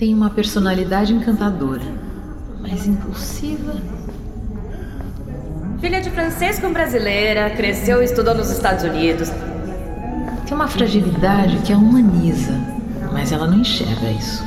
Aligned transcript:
Tem 0.00 0.14
uma 0.14 0.30
personalidade 0.30 1.12
encantadora, 1.12 1.82
mas 2.62 2.86
impulsiva. 2.86 3.74
Filha 5.78 6.00
de 6.00 6.08
francês 6.08 6.58
com 6.58 6.72
brasileira, 6.72 7.50
cresceu 7.50 8.00
e 8.00 8.06
estudou 8.06 8.34
nos 8.34 8.50
Estados 8.50 8.82
Unidos. 8.82 9.30
Tem 10.46 10.54
uma 10.54 10.68
fragilidade 10.68 11.58
que 11.58 11.70
a 11.70 11.76
humaniza, 11.76 12.58
mas 13.12 13.30
ela 13.30 13.46
não 13.46 13.58
enxerga 13.58 14.08
isso. 14.08 14.42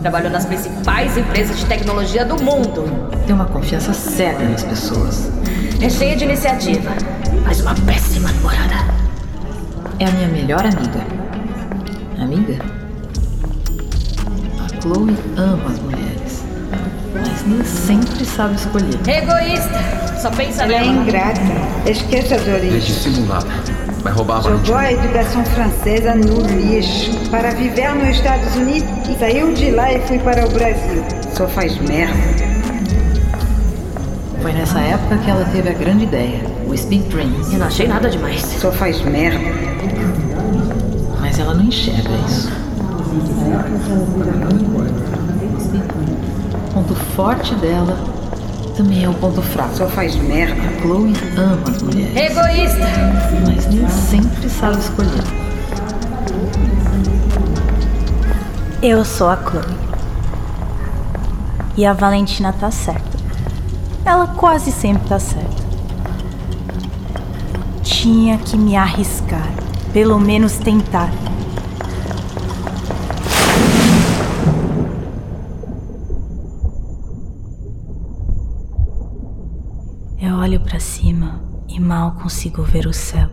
Trabalhou 0.00 0.30
nas 0.30 0.46
principais 0.46 1.18
empresas 1.18 1.58
de 1.58 1.66
tecnologia 1.66 2.24
do 2.24 2.42
mundo. 2.42 2.84
Tem 3.26 3.34
uma 3.34 3.44
confiança 3.44 3.92
cega 3.92 4.48
nas 4.48 4.64
pessoas. 4.64 5.30
É 5.82 5.90
cheia 5.90 6.16
de 6.16 6.24
iniciativa, 6.24 6.90
mas 7.44 7.60
uma 7.60 7.74
péssima 7.74 8.32
namorada. 8.32 8.94
É 9.98 10.06
a 10.06 10.10
minha 10.10 10.28
melhor 10.28 10.62
amiga. 10.64 11.04
Amiga? 12.18 12.73
Chloe 14.84 15.16
ama 15.38 15.70
as 15.70 15.78
mulheres, 15.80 16.44
mas 17.14 17.46
nem 17.46 17.64
sempre 17.64 18.22
sabe 18.26 18.54
escolher. 18.56 18.98
Egoísta, 19.08 19.80
só 20.20 20.30
pensa 20.30 20.64
Ela 20.64 20.74
é 20.74 20.80
nela. 20.80 20.92
ingrata, 20.92 21.40
esqueça 21.86 22.34
as 22.34 22.46
origens. 22.46 22.84
Dissimulada. 22.84 23.46
Vai 24.02 24.12
roubar 24.12 24.36
a 24.36 24.40
Jogou 24.42 24.58
Valentina. 24.74 24.78
a 24.80 24.92
educação 24.92 25.42
francesa 25.46 26.14
no 26.14 26.42
lixo 26.42 27.10
para 27.30 27.52
viver 27.52 27.94
nos 27.94 28.08
Estados 28.10 28.54
Unidos 28.56 29.08
e 29.08 29.18
saiu 29.18 29.54
de 29.54 29.70
lá 29.70 29.90
e 29.90 30.00
foi 30.06 30.18
para 30.18 30.46
o 30.46 30.50
Brasil. 30.50 31.02
Só 31.34 31.46
faz 31.48 31.78
merda. 31.78 32.14
Foi 34.42 34.52
nessa 34.52 34.78
época 34.80 35.16
que 35.16 35.30
ela 35.30 35.46
teve 35.46 35.70
a 35.70 35.72
grande 35.72 36.04
ideia, 36.04 36.42
o 36.68 36.76
Speak 36.76 37.08
Dreams, 37.08 37.50
Eu 37.54 37.58
não 37.60 37.66
achei 37.68 37.88
nada 37.88 38.10
demais. 38.10 38.42
Só 38.60 38.70
faz 38.70 39.00
merda. 39.00 39.40
mas 41.18 41.38
ela 41.38 41.54
não 41.54 41.64
enxerga 41.64 42.10
isso. 42.28 42.52
O 46.66 46.74
ponto 46.74 46.94
forte 46.94 47.54
dela 47.56 47.96
também 48.76 49.04
é 49.04 49.08
o 49.08 49.14
ponto 49.14 49.40
fraco. 49.40 49.76
Só 49.76 49.86
faz 49.86 50.16
merda. 50.16 50.60
A 50.60 50.80
Chloe 50.80 51.12
ama 51.36 51.70
as 51.70 51.82
mulheres, 51.82 52.16
Egoísta! 52.16 52.86
mas 53.46 53.66
nem 53.66 53.88
sempre 53.88 54.48
sabe 54.48 54.78
escolher. 54.78 55.22
Eu 58.82 59.04
sou 59.04 59.28
a 59.28 59.36
Chloe. 59.36 59.62
E 61.76 61.86
a 61.86 61.92
Valentina 61.92 62.52
tá 62.52 62.70
certa. 62.70 63.18
Ela 64.04 64.26
quase 64.26 64.72
sempre 64.72 65.08
tá 65.08 65.18
certa. 65.20 65.64
Tinha 67.82 68.38
que 68.38 68.56
me 68.56 68.76
arriscar. 68.76 69.48
Pelo 69.92 70.18
menos 70.18 70.58
tentar. 70.58 71.10
Mal 81.94 82.10
consigo 82.10 82.64
ver 82.64 82.88
o 82.88 82.92
céu. 82.92 83.30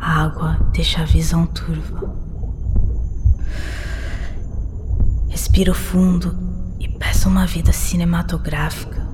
A 0.00 0.24
água 0.24 0.58
deixa 0.72 1.02
a 1.02 1.04
visão 1.04 1.46
turva. 1.46 2.12
Respiro 5.28 5.72
fundo 5.72 6.36
e 6.80 6.88
peço 6.88 7.28
uma 7.28 7.46
vida 7.46 7.72
cinematográfica. 7.72 9.06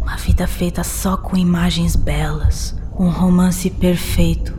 Uma 0.00 0.16
vida 0.16 0.48
feita 0.48 0.82
só 0.82 1.16
com 1.16 1.36
imagens 1.36 1.94
belas, 1.94 2.76
um 2.98 3.08
romance 3.08 3.70
perfeito 3.70 4.52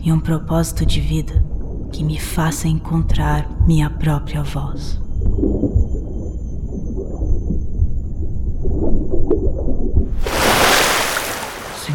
e 0.00 0.12
um 0.12 0.20
propósito 0.20 0.86
de 0.86 1.00
vida 1.00 1.44
que 1.90 2.04
me 2.04 2.20
faça 2.20 2.68
encontrar 2.68 3.50
minha 3.66 3.90
própria 3.90 4.44
voz. 4.44 5.00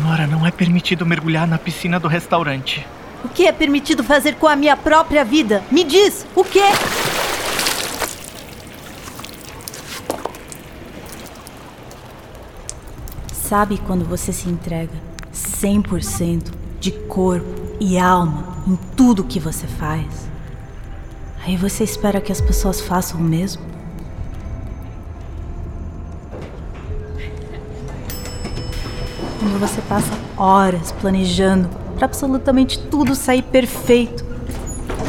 Senhora, 0.09 0.25
não 0.25 0.43
é 0.43 0.49
permitido 0.49 1.05
mergulhar 1.05 1.45
na 1.45 1.59
piscina 1.59 1.99
do 1.99 2.07
restaurante. 2.07 2.83
O 3.23 3.29
que 3.29 3.45
é 3.45 3.51
permitido 3.51 4.03
fazer 4.03 4.37
com 4.37 4.47
a 4.47 4.55
minha 4.55 4.75
própria 4.75 5.23
vida? 5.23 5.63
Me 5.69 5.83
diz, 5.83 6.25
o 6.35 6.43
quê? 6.43 6.63
Sabe 13.31 13.77
quando 13.85 14.03
você 14.03 14.33
se 14.33 14.49
entrega 14.49 14.95
100% 15.31 16.53
de 16.79 16.89
corpo 16.89 17.77
e 17.79 17.99
alma 17.99 18.63
em 18.67 18.75
tudo 18.97 19.23
que 19.23 19.39
você 19.39 19.67
faz? 19.67 20.27
Aí 21.45 21.55
você 21.55 21.83
espera 21.83 22.19
que 22.19 22.31
as 22.31 22.41
pessoas 22.41 22.81
façam 22.81 23.19
o 23.19 23.23
mesmo? 23.23 23.68
Quando 29.49 29.61
você 29.61 29.81
passa 29.81 30.11
horas 30.37 30.91
planejando 30.91 31.67
para 31.95 32.05
absolutamente 32.05 32.77
tudo 32.77 33.15
sair 33.15 33.41
perfeito, 33.41 34.23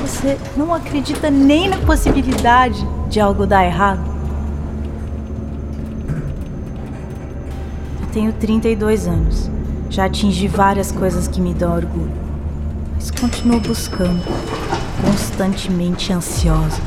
você 0.00 0.38
não 0.56 0.72
acredita 0.72 1.30
nem 1.30 1.68
na 1.68 1.76
possibilidade 1.76 2.82
de 3.10 3.20
algo 3.20 3.46
dar 3.46 3.66
errado? 3.66 4.00
Eu 8.00 8.06
tenho 8.14 8.32
32 8.32 9.06
anos. 9.06 9.50
Já 9.90 10.06
atingi 10.06 10.48
várias 10.48 10.90
coisas 10.90 11.28
que 11.28 11.38
me 11.38 11.52
dão 11.52 11.76
orgulho. 11.76 12.10
Mas 12.94 13.10
continuo 13.10 13.60
buscando, 13.60 14.22
constantemente 15.04 16.14
ansiosa. 16.14 16.80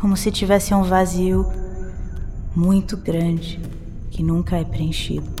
Como 0.00 0.16
se 0.16 0.32
tivesse 0.32 0.74
um 0.74 0.82
vazio 0.82 1.46
muito 2.56 2.96
grande 2.96 3.60
que 4.10 4.20
nunca 4.20 4.56
é 4.56 4.64
preenchido. 4.64 5.39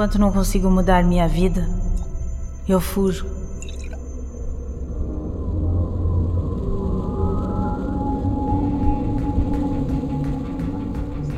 Enquanto 0.00 0.18
não 0.18 0.32
consigo 0.32 0.70
mudar 0.70 1.04
minha 1.04 1.28
vida, 1.28 1.68
eu 2.66 2.80
fujo. 2.80 3.26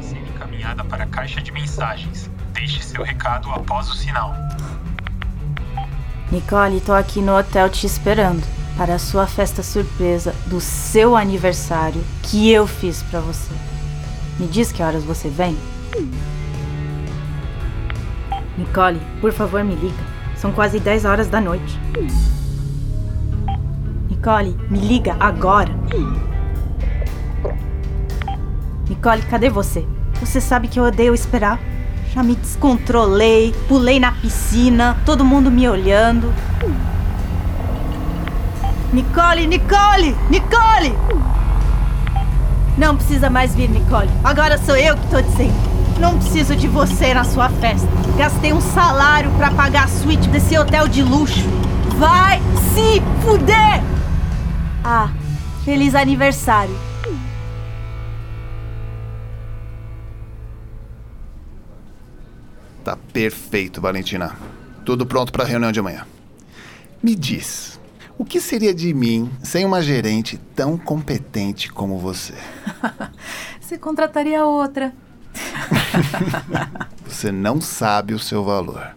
Sendo 0.00 0.28
encaminhada 0.28 0.84
para 0.84 1.02
a 1.02 1.06
caixa 1.08 1.42
de 1.42 1.50
mensagens. 1.50 2.30
Deixe 2.52 2.80
seu 2.80 3.02
recado 3.02 3.50
após 3.50 3.90
o 3.90 3.96
sinal. 3.96 4.32
Nicole, 6.30 6.80
tô 6.82 6.92
aqui 6.92 7.20
no 7.20 7.36
hotel 7.36 7.68
te 7.68 7.84
esperando 7.84 8.46
para 8.76 8.94
a 8.94 8.98
sua 9.00 9.26
festa 9.26 9.64
surpresa 9.64 10.32
do 10.46 10.60
seu 10.60 11.16
aniversário 11.16 12.00
que 12.22 12.48
eu 12.48 12.68
fiz 12.68 13.02
pra 13.02 13.18
você. 13.18 13.52
Me 14.38 14.46
diz 14.46 14.70
que 14.70 14.84
horas 14.84 15.02
você 15.02 15.28
vem? 15.28 15.58
Nicole, 18.62 19.00
por 19.20 19.32
favor, 19.32 19.64
me 19.64 19.74
liga. 19.74 20.02
São 20.36 20.52
quase 20.52 20.78
10 20.78 21.04
horas 21.04 21.28
da 21.28 21.40
noite. 21.40 21.78
Nicole, 24.08 24.56
me 24.70 24.78
liga 24.78 25.16
agora. 25.18 25.70
Nicole, 28.88 29.22
cadê 29.22 29.50
você? 29.50 29.84
Você 30.20 30.40
sabe 30.40 30.68
que 30.68 30.78
eu 30.78 30.84
odeio 30.84 31.12
esperar. 31.12 31.58
Já 32.14 32.22
me 32.22 32.36
descontrolei, 32.36 33.52
pulei 33.66 33.98
na 33.98 34.12
piscina, 34.12 34.96
todo 35.04 35.24
mundo 35.24 35.50
me 35.50 35.68
olhando. 35.68 36.32
Nicole, 38.92 39.46
Nicole, 39.46 40.16
Nicole! 40.30 40.94
Não 42.78 42.96
precisa 42.96 43.28
mais 43.28 43.54
vir, 43.54 43.68
Nicole. 43.68 44.10
Agora 44.22 44.56
sou 44.58 44.76
eu 44.76 44.96
que 44.96 45.08
tô 45.08 45.20
dizendo. 45.20 45.71
Não 46.00 46.18
preciso 46.18 46.56
de 46.56 46.66
você 46.66 47.14
na 47.14 47.24
sua 47.24 47.48
festa. 47.48 47.88
Gastei 48.16 48.52
um 48.52 48.60
salário 48.60 49.30
pra 49.32 49.50
pagar 49.50 49.84
a 49.84 49.88
suíte 49.88 50.28
desse 50.28 50.58
hotel 50.58 50.88
de 50.88 51.02
luxo. 51.02 51.48
Vai 51.96 52.40
se 52.74 53.00
fuder! 53.24 53.82
Ah, 54.84 55.10
feliz 55.64 55.94
aniversário. 55.94 56.74
Tá 62.84 62.96
perfeito, 63.12 63.80
Valentina. 63.80 64.36
Tudo 64.84 65.06
pronto 65.06 65.30
para 65.30 65.44
a 65.44 65.46
reunião 65.46 65.70
de 65.70 65.78
amanhã. 65.78 66.04
Me 67.00 67.14
diz, 67.14 67.80
o 68.18 68.24
que 68.24 68.40
seria 68.40 68.74
de 68.74 68.92
mim 68.92 69.30
sem 69.42 69.64
uma 69.64 69.80
gerente 69.80 70.36
tão 70.56 70.76
competente 70.76 71.70
como 71.70 71.98
você? 71.98 72.34
Você 73.60 73.78
contrataria 73.78 74.44
outra. 74.44 74.92
Você 77.06 77.30
não 77.30 77.60
sabe 77.60 78.14
o 78.14 78.18
seu 78.18 78.44
valor. 78.44 78.94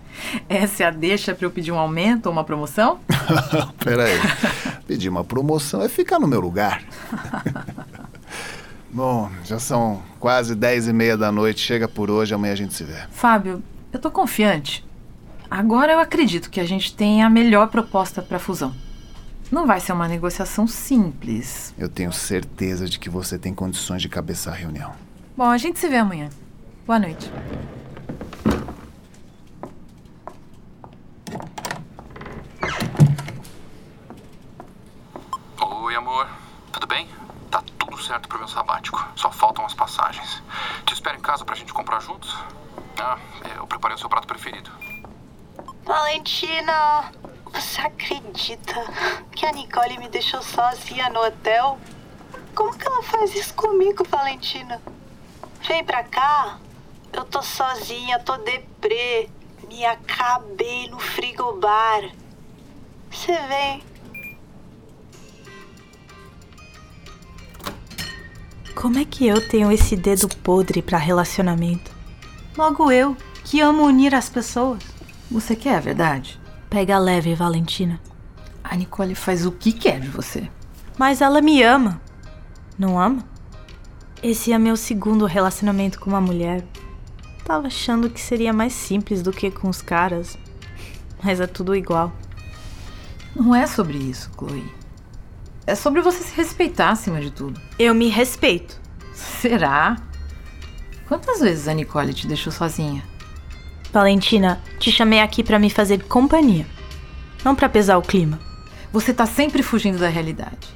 Essa 0.47 0.83
é 0.83 0.87
a 0.87 0.91
deixa 0.91 1.35
pra 1.35 1.45
eu 1.45 1.51
pedir 1.51 1.71
um 1.71 1.77
aumento 1.77 2.27
ou 2.27 2.31
uma 2.31 2.43
promoção? 2.43 2.99
Peraí. 3.83 4.17
Pedir 4.87 5.09
uma 5.09 5.23
promoção 5.23 5.81
é 5.81 5.89
ficar 5.89 6.19
no 6.19 6.27
meu 6.27 6.39
lugar. 6.39 6.83
Bom, 8.91 9.29
já 9.43 9.59
são 9.59 10.01
quase 10.19 10.55
dez 10.55 10.87
e 10.87 10.93
meia 10.93 11.17
da 11.17 11.31
noite. 11.31 11.59
Chega 11.59 11.87
por 11.87 12.09
hoje, 12.09 12.33
amanhã 12.33 12.53
a 12.53 12.57
gente 12.57 12.73
se 12.73 12.83
vê. 12.83 12.95
Fábio, 13.11 13.61
eu 13.91 13.99
tô 13.99 14.09
confiante. 14.09 14.85
Agora 15.51 15.91
eu 15.91 15.99
acredito 15.99 16.49
que 16.49 16.59
a 16.59 16.65
gente 16.65 16.95
tem 16.95 17.21
a 17.21 17.29
melhor 17.29 17.67
proposta 17.67 18.21
pra 18.21 18.39
fusão. 18.39 18.73
Não 19.51 19.67
vai 19.67 19.79
ser 19.79 19.91
uma 19.91 20.07
negociação 20.07 20.67
simples. 20.67 21.73
Eu 21.77 21.87
tenho 21.87 22.11
certeza 22.11 22.87
de 22.87 22.97
que 22.97 23.09
você 23.09 23.37
tem 23.37 23.53
condições 23.53 24.01
de 24.01 24.09
cabeçar 24.09 24.53
a 24.53 24.57
reunião. 24.57 24.93
Bom, 25.37 25.49
a 25.49 25.57
gente 25.57 25.77
se 25.77 25.89
vê 25.89 25.97
amanhã. 25.97 26.29
Boa 26.87 26.97
noite. 26.97 27.29
Oi, 35.59 35.95
amor. 35.95 36.29
Tudo 36.71 36.87
bem? 36.87 37.09
Tá 37.51 37.61
tudo 37.77 38.01
certo 38.01 38.29
pro 38.29 38.39
meu 38.39 38.47
sabático. 38.47 39.05
Só 39.17 39.29
faltam 39.29 39.65
as 39.65 39.73
passagens. 39.73 40.41
Te 40.85 40.93
espero 40.93 41.17
em 41.17 41.21
casa 41.21 41.43
pra 41.43 41.53
gente 41.53 41.73
comprar 41.73 41.99
juntos? 41.99 42.33
Ah, 42.97 43.17
eu 43.57 43.67
preparei 43.67 43.95
o 43.95 43.99
seu 43.99 44.07
prato 44.07 44.27
preferido. 44.27 44.71
Valentina, 45.83 47.11
você 47.51 47.81
acredita 47.81 48.73
que 49.35 49.45
a 49.45 49.51
Nicole 49.51 49.97
me 49.97 50.07
deixou 50.07 50.41
sozinha 50.41 51.09
no 51.09 51.19
hotel? 51.19 51.77
Como 52.55 52.73
que 52.77 52.87
ela 52.87 53.03
faz 53.03 53.35
isso 53.35 53.53
comigo, 53.53 54.05
Valentina? 54.05 54.81
Vem 55.67 55.83
pra 55.83 56.03
cá. 56.03 56.59
Eu 57.11 57.23
tô 57.25 57.41
sozinha, 57.41 58.19
tô 58.19 58.37
deprê. 58.37 59.29
Me 59.67 59.85
acabei 59.85 60.87
no 60.89 60.99
frigobar. 60.99 62.11
Você 63.09 63.33
vem. 63.47 63.83
Como 68.75 68.99
é 68.99 69.05
que 69.05 69.25
eu 69.25 69.47
tenho 69.47 69.71
esse 69.71 69.95
dedo 69.95 70.27
podre 70.43 70.81
pra 70.81 70.97
relacionamento? 70.97 71.91
Logo 72.55 72.91
eu, 72.91 73.17
que 73.43 73.59
amo 73.61 73.83
unir 73.83 74.13
as 74.13 74.29
pessoas. 74.29 74.83
Você 75.31 75.55
quer 75.55 75.77
a 75.77 75.79
verdade? 75.79 76.39
Pega 76.69 76.99
leve, 76.99 77.33
Valentina. 77.33 77.99
A 78.63 78.75
Nicole 78.75 79.15
faz 79.15 79.45
o 79.45 79.51
que 79.51 79.71
quer 79.71 79.99
de 79.99 80.09
você. 80.09 80.49
Mas 80.97 81.21
ela 81.21 81.41
me 81.41 81.63
ama. 81.63 81.99
Não 82.77 82.99
ama? 82.99 83.23
Esse 84.27 84.51
é 84.51 84.57
meu 84.57 84.75
segundo 84.75 85.27
relacionamento 85.27 85.99
com 85.99 86.09
uma 86.09 86.19
mulher. 86.19 86.65
Tava 87.43 87.67
achando 87.67 88.09
que 88.09 88.19
seria 88.19 88.51
mais 88.51 88.73
simples 88.73 89.21
do 89.21 89.31
que 89.31 89.51
com 89.51 89.69
os 89.69 89.83
caras. 89.83 90.35
Mas 91.23 91.39
é 91.39 91.45
tudo 91.45 91.75
igual. 91.75 92.11
Não 93.35 93.53
é 93.53 93.67
sobre 93.67 93.99
isso, 93.99 94.31
Chloe. 94.35 94.65
É 95.67 95.75
sobre 95.75 96.01
você 96.01 96.23
se 96.23 96.35
respeitar 96.35 96.89
acima 96.89 97.21
de 97.21 97.29
tudo. 97.29 97.61
Eu 97.77 97.93
me 97.93 98.07
respeito. 98.07 98.81
Será? 99.13 99.95
Quantas 101.07 101.39
vezes 101.39 101.67
a 101.67 101.75
Nicole 101.75 102.11
te 102.11 102.25
deixou 102.25 102.51
sozinha? 102.51 103.03
Valentina, 103.93 104.59
te 104.79 104.91
chamei 104.91 105.19
aqui 105.19 105.43
pra 105.43 105.59
me 105.59 105.69
fazer 105.69 106.03
companhia. 106.05 106.65
Não 107.43 107.53
pra 107.53 107.69
pesar 107.69 107.99
o 107.99 108.01
clima. 108.01 108.39
Você 108.91 109.13
tá 109.13 109.27
sempre 109.27 109.61
fugindo 109.61 109.99
da 109.99 110.09
realidade. 110.09 110.74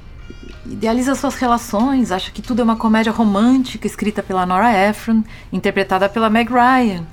Idealiza 0.69 1.15
suas 1.15 1.33
relações, 1.33 2.11
acha 2.11 2.29
que 2.29 2.43
tudo 2.43 2.61
é 2.61 2.63
uma 2.63 2.75
comédia 2.75 3.11
romântica 3.11 3.87
escrita 3.87 4.21
pela 4.21 4.45
Nora 4.45 4.71
Ephron, 4.71 5.23
interpretada 5.51 6.07
pela 6.07 6.29
Meg 6.29 6.51
Ryan. 6.51 7.07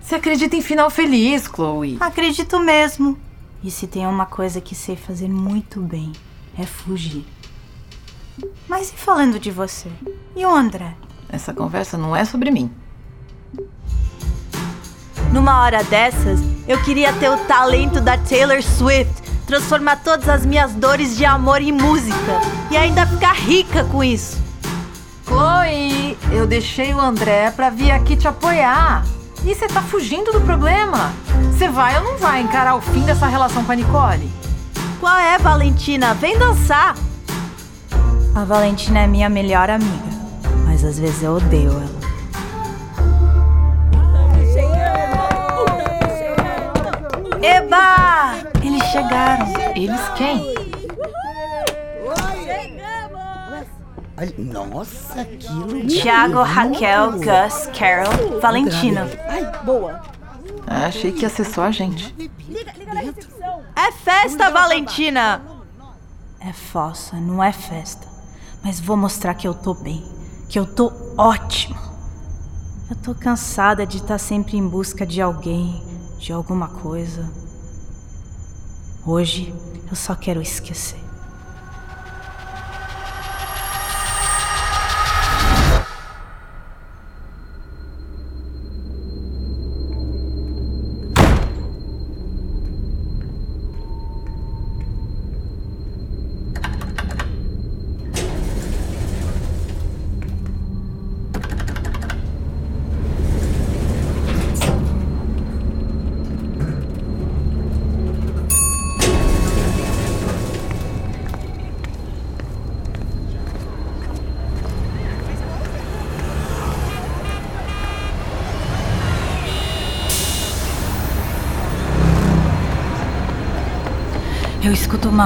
Você 0.00 0.14
acredita 0.14 0.54
em 0.54 0.62
final 0.62 0.88
feliz, 0.88 1.50
Chloe? 1.52 1.96
Acredito 1.98 2.60
mesmo. 2.60 3.18
E 3.64 3.70
se 3.70 3.88
tem 3.88 4.06
uma 4.06 4.26
coisa 4.26 4.60
que 4.60 4.76
sei 4.76 4.94
fazer 4.94 5.28
muito 5.28 5.80
bem, 5.80 6.12
é 6.56 6.64
fugir. 6.64 7.26
Mas 8.68 8.90
e 8.90 8.94
falando 8.94 9.40
de 9.40 9.50
você? 9.50 9.88
E 10.36 10.46
o 10.46 10.54
André? 10.54 10.94
Essa 11.28 11.52
conversa 11.52 11.98
não 11.98 12.14
é 12.14 12.24
sobre 12.24 12.52
mim. 12.52 12.70
Numa 15.32 15.62
hora 15.62 15.82
dessas, 15.82 16.40
eu 16.66 16.80
queria 16.84 17.12
ter 17.14 17.28
o 17.28 17.36
talento 17.46 18.00
da 18.00 18.16
Taylor 18.16 18.62
Swift, 18.62 19.20
transformar 19.48 19.96
todas 19.96 20.28
as 20.28 20.46
minhas 20.46 20.72
dores 20.74 21.16
de 21.16 21.24
amor 21.24 21.60
em 21.60 21.72
música 21.72 22.59
e 22.70 22.76
ainda 22.76 23.06
ficar 23.06 23.34
rica 23.34 23.84
com 23.84 24.02
isso. 24.02 24.38
Chloe, 25.26 26.16
eu 26.32 26.46
deixei 26.46 26.94
o 26.94 27.00
André 27.00 27.50
pra 27.50 27.70
vir 27.70 27.90
aqui 27.90 28.16
te 28.16 28.28
apoiar. 28.28 29.04
E 29.44 29.54
você 29.54 29.66
tá 29.66 29.80
fugindo 29.80 30.32
do 30.32 30.40
problema. 30.40 31.12
Você 31.52 31.68
vai 31.68 31.96
ou 31.96 32.04
não 32.04 32.18
vai 32.18 32.42
encarar 32.42 32.74
o 32.74 32.80
fim 32.80 33.00
dessa 33.00 33.26
relação 33.26 33.64
com 33.64 33.72
a 33.72 33.74
Nicole? 33.74 34.30
Qual 34.98 35.16
é, 35.16 35.38
Valentina? 35.38 36.14
Vem 36.14 36.38
dançar! 36.38 36.94
A 38.34 38.44
Valentina 38.44 39.00
é 39.00 39.06
minha 39.06 39.28
melhor 39.28 39.70
amiga, 39.70 40.10
mas 40.66 40.84
às 40.84 40.98
vezes 40.98 41.22
eu 41.22 41.36
odeio 41.36 41.70
ela. 41.70 42.00
Eba! 47.42 48.34
Eles 48.62 48.82
chegaram. 48.90 49.46
Eles 49.74 50.00
quem? 50.16 50.59
Ai, 54.20 54.34
Nossa, 54.36 55.24
que 55.24 55.50
lugar. 55.50 55.86
Tiago, 55.86 56.42
Raquel, 56.42 57.12
Gus, 57.12 57.66
Carol, 57.72 58.38
Valentina. 58.38 59.08
Ai, 59.26 59.64
boa. 59.64 60.02
Ah, 60.66 60.88
achei 60.88 61.10
que 61.10 61.22
ia 61.22 61.30
ser 61.30 61.46
só 61.46 61.62
a 61.62 61.70
gente. 61.70 62.14
É 63.74 63.90
festa, 63.92 64.50
Valentina! 64.50 65.40
É 66.38 66.52
fossa, 66.52 67.16
não 67.16 67.42
é 67.42 67.50
festa. 67.50 68.06
Mas 68.62 68.78
vou 68.78 68.94
mostrar 68.94 69.32
que 69.32 69.48
eu 69.48 69.54
tô 69.54 69.72
bem. 69.72 70.04
Que 70.50 70.58
eu 70.58 70.66
tô 70.66 70.92
ótimo. 71.16 71.78
Eu 72.90 72.96
tô 72.96 73.14
cansada 73.14 73.86
de 73.86 73.96
estar 73.96 74.18
sempre 74.18 74.58
em 74.58 74.68
busca 74.68 75.06
de 75.06 75.22
alguém, 75.22 75.82
de 76.18 76.30
alguma 76.30 76.68
coisa. 76.68 77.26
Hoje 79.06 79.54
eu 79.88 79.96
só 79.96 80.14
quero 80.14 80.42
esquecer. 80.42 81.09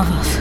Voz. 0.03 0.39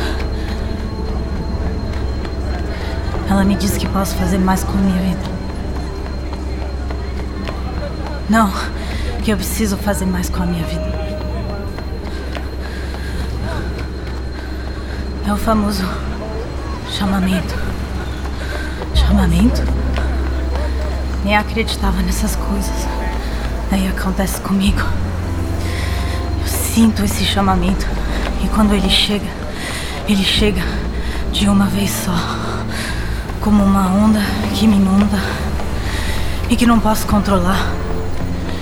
Ela 3.30 3.44
me 3.44 3.56
diz 3.56 3.78
que 3.78 3.88
posso 3.88 4.16
fazer 4.16 4.38
mais 4.38 4.64
com 4.64 4.72
a 4.72 4.82
minha 4.82 5.02
vida. 5.02 5.34
Não, 8.30 8.52
que 9.24 9.32
eu 9.32 9.38
preciso 9.38 9.78
fazer 9.78 10.06
mais 10.06 10.30
com 10.30 10.44
a 10.44 10.46
minha 10.46 10.64
vida. 10.66 10.84
É 15.28 15.32
o 15.32 15.38
famoso 15.38 15.84
chamamento. 16.90 17.56
Chamamento? 18.96 19.62
Nem 21.24 21.38
acreditava 21.38 22.02
nessas 22.02 22.36
coisas. 22.36 22.88
Aí 23.72 23.88
acontece 23.88 24.42
comigo. 24.42 24.82
Eu 26.42 26.48
sinto 26.48 27.04
esse 27.04 27.24
chamamento. 27.24 27.88
E 28.44 28.48
quando 28.50 28.74
ele 28.74 28.90
chega, 28.90 29.43
ele 30.08 30.24
chega 30.24 30.62
de 31.32 31.48
uma 31.48 31.66
vez 31.66 31.90
só. 31.90 32.14
Como 33.42 33.64
uma 33.64 33.88
onda 33.88 34.20
que 34.54 34.68
me 34.68 34.78
inunda 34.78 35.20
e 36.50 36.56
que 36.56 36.66
não 36.66 36.80
posso 36.80 37.06
controlar. 37.08 37.72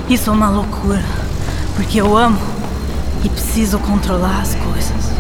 Isso 0.10 0.29
é 0.29 0.33
uma 0.33 0.50
loucura, 0.50 1.03
porque 1.75 2.01
eu 2.01 2.17
amo 2.17 2.39
e 3.24 3.29
preciso 3.29 3.79
controlar 3.79 4.41
as 4.41 4.55
coisas. 4.55 5.12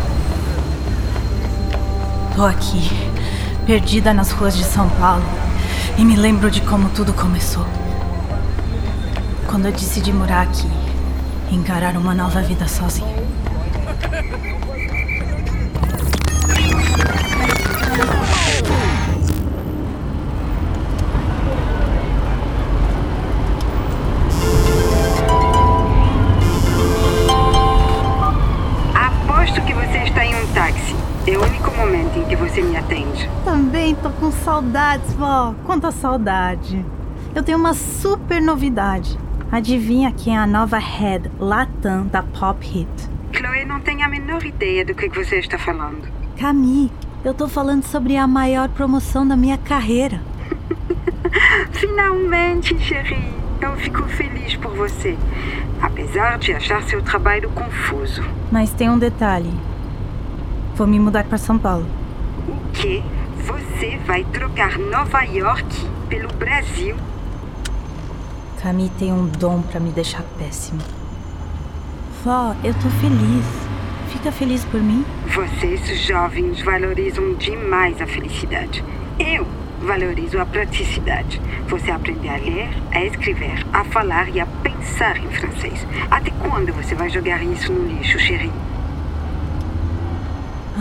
Tô 2.35 2.45
aqui, 2.45 2.89
perdida 3.65 4.13
nas 4.13 4.31
ruas 4.31 4.55
de 4.55 4.63
São 4.63 4.89
Paulo, 4.89 5.23
e 5.97 6.03
me 6.03 6.15
lembro 6.15 6.49
de 6.49 6.61
como 6.61 6.89
tudo 6.89 7.13
começou. 7.13 7.65
Quando 9.47 9.65
eu 9.65 9.71
decidi 9.71 10.11
morar 10.11 10.41
aqui 10.41 10.67
encarar 11.51 11.97
uma 11.97 12.13
nova 12.15 12.41
vida 12.41 12.67
sozinha. 12.67 13.15
Tô 34.01 34.09
com 34.09 34.31
saudades, 34.31 35.13
vó. 35.13 35.53
Quanta 35.65 35.91
saudade. 35.91 36.83
Eu 37.35 37.43
tenho 37.43 37.57
uma 37.57 37.73
super 37.73 38.41
novidade. 38.41 39.17
Adivinha 39.51 40.11
quem 40.11 40.35
é 40.35 40.39
a 40.39 40.47
nova 40.47 40.77
head 40.77 41.29
Latam 41.39 42.07
da 42.07 42.23
Pop 42.23 42.65
Hit? 42.65 42.89
Chloe 43.31 43.65
não 43.65 43.79
tem 43.79 44.03
a 44.03 44.07
menor 44.07 44.43
ideia 44.43 44.83
do 44.83 44.95
que 44.95 45.07
você 45.09 45.37
está 45.39 45.57
falando. 45.57 46.07
Camille, 46.37 46.91
eu 47.23 47.33
tô 47.33 47.47
falando 47.47 47.83
sobre 47.83 48.17
a 48.17 48.25
maior 48.25 48.69
promoção 48.69 49.27
da 49.27 49.37
minha 49.37 49.57
carreira. 49.57 50.19
Finalmente, 51.71 52.77
Cherie. 52.79 53.41
Eu 53.61 53.75
fico 53.77 54.01
feliz 54.07 54.55
por 54.55 54.75
você. 54.75 55.15
Apesar 55.79 56.39
de 56.39 56.53
achar 56.53 56.81
seu 56.83 57.01
trabalho 57.03 57.49
confuso. 57.51 58.23
Mas 58.51 58.71
tem 58.71 58.89
um 58.89 58.97
detalhe. 58.97 59.51
Vou 60.75 60.87
me 60.87 60.99
mudar 60.99 61.25
para 61.25 61.37
São 61.37 61.59
Paulo. 61.59 61.85
O 62.47 62.71
quê? 62.73 63.03
Você 63.81 63.97
vai 64.05 64.23
trocar 64.25 64.77
Nova 64.77 65.23
York 65.23 65.65
pelo 66.07 66.31
Brasil? 66.35 66.95
Camille 68.61 68.91
tem 68.99 69.11
um 69.11 69.25
dom 69.25 69.63
para 69.63 69.79
me 69.79 69.89
deixar 69.89 70.21
péssima. 70.37 70.83
Vó, 72.23 72.55
eu 72.63 72.75
tô 72.75 72.87
feliz. 73.01 73.43
Fica 74.09 74.31
feliz 74.31 74.63
por 74.65 74.79
mim? 74.79 75.03
Vocês, 75.33 75.99
jovens, 76.05 76.61
valorizam 76.61 77.33
demais 77.33 77.99
a 77.99 78.05
felicidade. 78.05 78.85
Eu 79.17 79.47
valorizo 79.81 80.39
a 80.39 80.45
praticidade. 80.45 81.41
Você 81.67 81.89
aprender 81.89 82.29
a 82.29 82.37
ler, 82.37 82.69
a 82.91 83.03
escrever, 83.03 83.65
a 83.73 83.83
falar 83.85 84.29
e 84.29 84.39
a 84.39 84.45
pensar 84.45 85.17
em 85.17 85.31
francês. 85.31 85.87
Até 86.11 86.29
quando 86.29 86.71
você 86.71 86.93
vai 86.93 87.09
jogar 87.09 87.43
isso 87.43 87.73
no 87.73 87.87
lixo, 87.87 88.19
Cherie? 88.19 88.51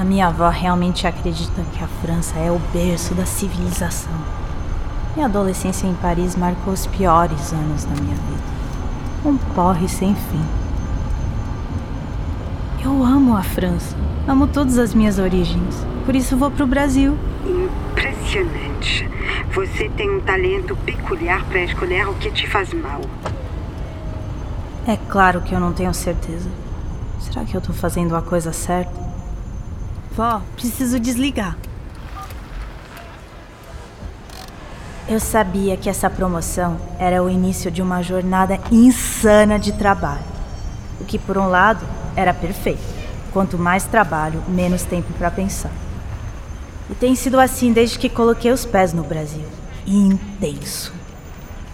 A 0.00 0.04
minha 0.04 0.28
avó 0.28 0.49
realmente 0.49 1.07
acredita 1.07 1.61
que 1.75 1.85
a 1.85 1.87
França 1.87 2.38
é 2.38 2.50
o 2.50 2.59
berço 2.73 3.14
da 3.14 3.26
civilização. 3.26 4.14
Minha 5.14 5.26
adolescência 5.26 5.87
em 5.87 5.92
Paris 5.92 6.37
marcou 6.37 6.73
os 6.73 6.87
piores 6.87 7.52
anos 7.52 7.85
da 7.85 7.90
minha 8.00 8.16
vida. 8.16 8.42
Um 9.26 9.37
porre 9.54 9.87
sem 9.90 10.14
fim. 10.14 10.42
Eu 12.83 13.04
amo 13.04 13.37
a 13.37 13.42
França. 13.42 13.95
Amo 14.26 14.47
todas 14.47 14.78
as 14.78 14.95
minhas 14.95 15.19
origens. 15.19 15.87
Por 16.07 16.16
isso 16.16 16.35
vou 16.35 16.50
pro 16.50 16.66
Brasil. 16.66 17.19
Impressionante. 17.45 19.07
Você 19.52 19.90
tem 19.90 20.16
um 20.16 20.21
talento 20.21 20.75
peculiar 20.76 21.45
para 21.45 21.61
escolher 21.61 22.09
o 22.09 22.14
que 22.14 22.30
te 22.30 22.49
faz 22.49 22.73
mal. 22.73 23.02
É 24.87 24.97
claro 25.11 25.42
que 25.42 25.54
eu 25.54 25.61
não 25.61 25.75
tenho 25.75 25.92
certeza. 25.92 26.49
Será 27.19 27.45
que 27.45 27.54
eu 27.54 27.61
tô 27.61 27.75
fazendo 27.75 28.16
a 28.16 28.23
coisa 28.23 28.50
certa? 28.50 29.09
Vó, 30.12 30.42
preciso 30.56 30.98
desligar. 30.98 31.56
Eu 35.08 35.18
sabia 35.18 35.76
que 35.76 35.88
essa 35.88 36.08
promoção 36.08 36.78
era 36.98 37.22
o 37.22 37.28
início 37.28 37.70
de 37.70 37.82
uma 37.82 38.02
jornada 38.02 38.60
insana 38.70 39.58
de 39.58 39.72
trabalho. 39.72 40.22
O 41.00 41.04
que, 41.04 41.18
por 41.18 41.36
um 41.36 41.48
lado, 41.48 41.84
era 42.14 42.32
perfeito. 42.32 42.82
Quanto 43.32 43.58
mais 43.58 43.84
trabalho, 43.84 44.42
menos 44.46 44.82
tempo 44.84 45.12
para 45.14 45.30
pensar. 45.30 45.72
E 46.88 46.94
tem 46.94 47.14
sido 47.14 47.38
assim 47.40 47.72
desde 47.72 47.98
que 47.98 48.08
coloquei 48.08 48.52
os 48.52 48.64
pés 48.64 48.92
no 48.92 49.02
Brasil. 49.02 49.44
Intenso. 49.86 50.92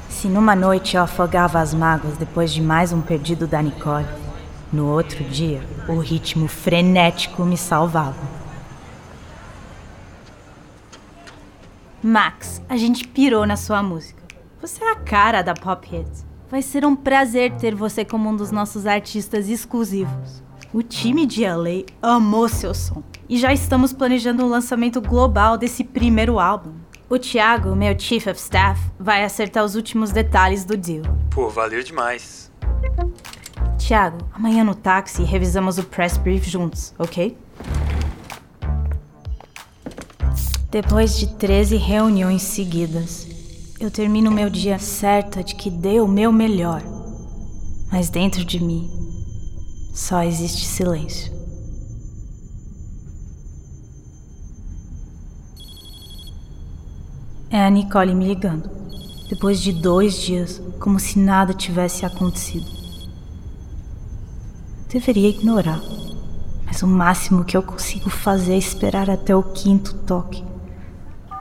Se 0.09 0.29
numa 0.29 0.55
noite 0.55 0.97
eu 0.97 1.03
afogava 1.03 1.61
as 1.61 1.75
mágoas 1.75 2.17
depois 2.17 2.53
de 2.53 2.63
mais 2.63 2.93
um 2.93 3.01
perdido 3.01 3.47
da 3.47 3.61
Nicole, 3.61 4.07
no 4.73 4.87
outro 4.87 5.23
dia 5.25 5.63
o 5.89 5.99
ritmo 5.99 6.49
frenético 6.49 7.45
me 7.45 7.57
salvava. 7.57 8.37
Max, 12.03 12.63
a 12.69 12.77
gente 12.77 13.07
pirou 13.07 13.47
na 13.47 13.57
sua 13.57 13.83
música. 13.83 14.23
Você 14.61 14.85
é 14.85 14.93
a 14.93 14.97
cara 14.97 15.43
da 15.43 15.55
Pop 15.55 15.87
Hits. 15.93 16.25
Vai 16.51 16.63
ser 16.63 16.85
um 16.85 16.95
prazer 16.95 17.53
ter 17.57 17.75
você 17.75 18.05
como 18.05 18.29
um 18.29 18.37
dos 18.37 18.51
nossos 18.51 18.87
artistas 18.87 19.49
exclusivos. 19.49 20.43
O 20.73 20.83
time 20.83 21.27
de 21.27 21.45
LA 21.45 21.85
amou 22.01 22.49
seu 22.49 22.75
som 22.75 23.03
e 23.29 23.37
já 23.39 23.53
estamos 23.53 23.93
planejando 23.93 24.45
um 24.45 24.49
lançamento 24.49 25.01
global 25.01 25.57
desse 25.57 25.83
primeiro 25.83 26.39
álbum. 26.39 26.75
O 27.09 27.19
Thiago, 27.19 27.75
meu 27.75 27.99
Chief 27.99 28.27
of 28.27 28.39
Staff, 28.39 28.81
vai 28.99 29.25
acertar 29.25 29.65
os 29.65 29.75
últimos 29.75 30.11
detalhes 30.11 30.65
do 30.65 30.77
deal. 30.77 31.05
Pô, 31.31 31.49
valeu 31.49 31.83
demais. 31.83 32.51
Thiago, 33.87 34.19
amanhã 34.33 34.65
no 34.65 34.75
táxi 34.75 35.23
revisamos 35.23 35.79
o 35.79 35.85
press 35.85 36.17
brief 36.17 36.51
juntos, 36.51 36.93
ok? 36.99 37.39
Depois 40.73 41.17
de 41.17 41.29
13 41.37 41.77
reuniões 41.77 42.43
seguidas, 42.43 43.29
eu 43.79 43.89
termino 43.89 44.29
meu 44.33 44.51
dia 44.51 44.77
certa 44.81 45.41
de 45.45 45.55
que 45.55 45.71
dei 45.71 46.01
o 46.01 46.09
meu 46.09 46.33
melhor. 46.33 46.83
Mas 47.93 48.11
dentro 48.11 48.45
de 48.45 48.59
mim 48.59 48.91
só 49.95 50.25
existe 50.25 50.67
silêncio. 50.67 51.33
É 57.51 57.65
a 57.65 57.71
Nicole 57.71 58.17
me 58.17 58.27
ligando. 58.27 58.69
Depois 59.29 59.61
de 59.61 59.73
dois 59.73 60.21
dias, 60.21 60.61
como 60.81 60.99
se 60.99 61.21
nada 61.21 61.55
tivesse 61.55 62.05
acontecido. 62.05 62.76
Deveria 64.97 65.29
ignorar, 65.29 65.79
mas 66.65 66.83
o 66.83 66.87
máximo 66.87 67.45
que 67.45 67.55
eu 67.55 67.63
consigo 67.63 68.09
fazer 68.09 68.55
é 68.55 68.57
esperar 68.57 69.11
até 69.11 69.37
o 69.37 69.43
quinto 69.43 69.93
toque. 70.07 70.43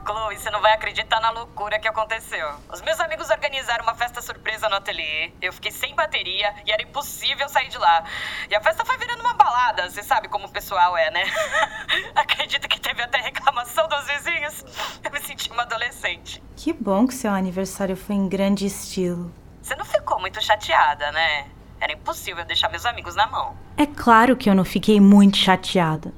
Chloe, 0.06 0.38
você 0.38 0.50
não 0.50 0.62
vai 0.62 0.74
acreditar 0.74 1.22
na 1.22 1.30
loucura 1.30 1.80
que 1.80 1.88
aconteceu. 1.88 2.46
Os 2.70 2.82
meus 2.82 3.00
amigos 3.00 3.30
organizaram 3.30 3.86
uma 3.86 3.96
festa 3.96 4.22
surpresa 4.22 4.68
no 4.68 4.76
ateliê. 4.76 5.32
Eu 5.42 5.54
fiquei 5.54 5.72
sem 5.72 5.96
bateria 5.96 6.54
e 6.66 6.72
era 6.74 6.84
impossível 6.84 7.48
sair 7.48 7.70
de 7.70 7.78
lá. 7.78 8.04
E 8.50 8.56
a 8.56 8.60
festa 8.60 8.84
foi 8.84 8.98
virando 8.98 9.22
uma 9.22 9.36
balada. 9.36 9.90
Você 9.90 10.04
sabe 10.04 10.28
como 10.28 10.48
o 10.48 10.52
pessoal 10.52 10.98
é, 10.98 11.10
né? 11.12 11.24
Acredito 12.14 12.68
que 12.68 12.78
teve 12.78 13.02
até 13.02 13.20
reclamação 13.20 13.88
dos 13.88 14.06
vizinhos. 14.06 14.66
Eu 15.02 15.12
me 15.12 15.22
senti 15.22 15.50
uma 15.50 15.62
adolescente. 15.62 16.44
Que 16.58 16.74
bom 16.74 17.08
que 17.08 17.14
seu 17.14 17.32
aniversário 17.32 17.96
foi 17.96 18.16
em 18.16 18.28
grande 18.28 18.66
estilo. 18.66 19.34
Você 19.62 19.78
não 19.78 19.86
ficou 19.86 20.20
muito 20.20 20.44
chateada, 20.44 21.10
né? 21.14 21.55
Era 21.80 21.94
impossível 21.94 22.46
deixar 22.46 22.70
meus 22.70 22.86
amigos 22.86 23.16
na 23.16 23.28
mão. 23.28 23.56
É 23.78 23.86
claro 23.86 24.36
que 24.36 24.50
eu 24.50 24.56
não 24.56 24.66
fiquei 24.66 25.00
muito 25.00 25.38
chateada. 25.38 26.14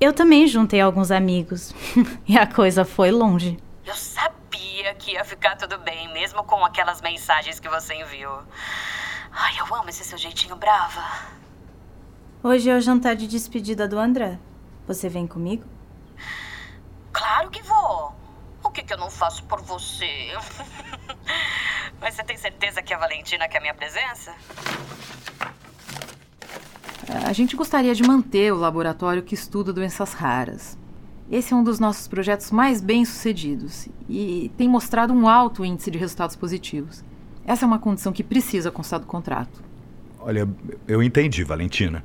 Eu 0.00 0.12
também 0.12 0.46
juntei 0.46 0.80
alguns 0.80 1.10
amigos 1.10 1.72
e 2.26 2.36
a 2.36 2.46
coisa 2.46 2.84
foi 2.84 3.10
longe. 3.10 3.58
Eu 3.84 3.94
sabia 3.94 4.94
que 4.94 5.12
ia 5.12 5.24
ficar 5.24 5.56
tudo 5.56 5.78
bem, 5.78 6.12
mesmo 6.12 6.42
com 6.44 6.64
aquelas 6.64 7.00
mensagens 7.00 7.60
que 7.60 7.68
você 7.68 7.94
enviou. 7.94 8.42
Ai, 9.30 9.60
eu 9.60 9.74
amo 9.74 9.88
esse 9.88 10.04
seu 10.04 10.18
jeitinho 10.18 10.56
brava. 10.56 11.02
Hoje 12.42 12.68
é 12.68 12.76
o 12.76 12.80
jantar 12.80 13.14
de 13.14 13.28
despedida 13.28 13.86
do 13.86 13.98
André. 13.98 14.38
Você 14.86 15.08
vem 15.08 15.26
comigo? 15.26 15.64
Claro 17.12 17.50
que 17.50 17.62
vou. 17.62 18.21
O 18.72 18.74
que, 18.74 18.82
que 18.82 18.94
eu 18.94 18.96
não 18.96 19.10
faço 19.10 19.44
por 19.44 19.60
você? 19.60 20.28
Mas 22.00 22.14
você 22.14 22.24
tem 22.24 22.38
certeza 22.38 22.80
que 22.80 22.94
a 22.94 22.96
Valentina 22.96 23.46
quer 23.46 23.60
minha 23.60 23.74
presença? 23.74 24.34
A 27.26 27.34
gente 27.34 27.54
gostaria 27.54 27.94
de 27.94 28.02
manter 28.02 28.50
o 28.50 28.56
laboratório 28.56 29.22
que 29.22 29.34
estuda 29.34 29.74
doenças 29.74 30.14
raras. 30.14 30.78
Esse 31.30 31.52
é 31.52 31.56
um 31.56 31.62
dos 31.62 31.78
nossos 31.78 32.08
projetos 32.08 32.50
mais 32.50 32.80
bem-sucedidos 32.80 33.90
e 34.08 34.50
tem 34.56 34.70
mostrado 34.70 35.12
um 35.12 35.28
alto 35.28 35.66
índice 35.66 35.90
de 35.90 35.98
resultados 35.98 36.34
positivos. 36.34 37.04
Essa 37.44 37.66
é 37.66 37.68
uma 37.68 37.78
condição 37.78 38.10
que 38.10 38.24
precisa 38.24 38.70
constar 38.70 39.00
do 39.00 39.06
contrato. 39.06 39.62
Olha, 40.18 40.48
eu 40.88 41.02
entendi, 41.02 41.44
Valentina. 41.44 42.02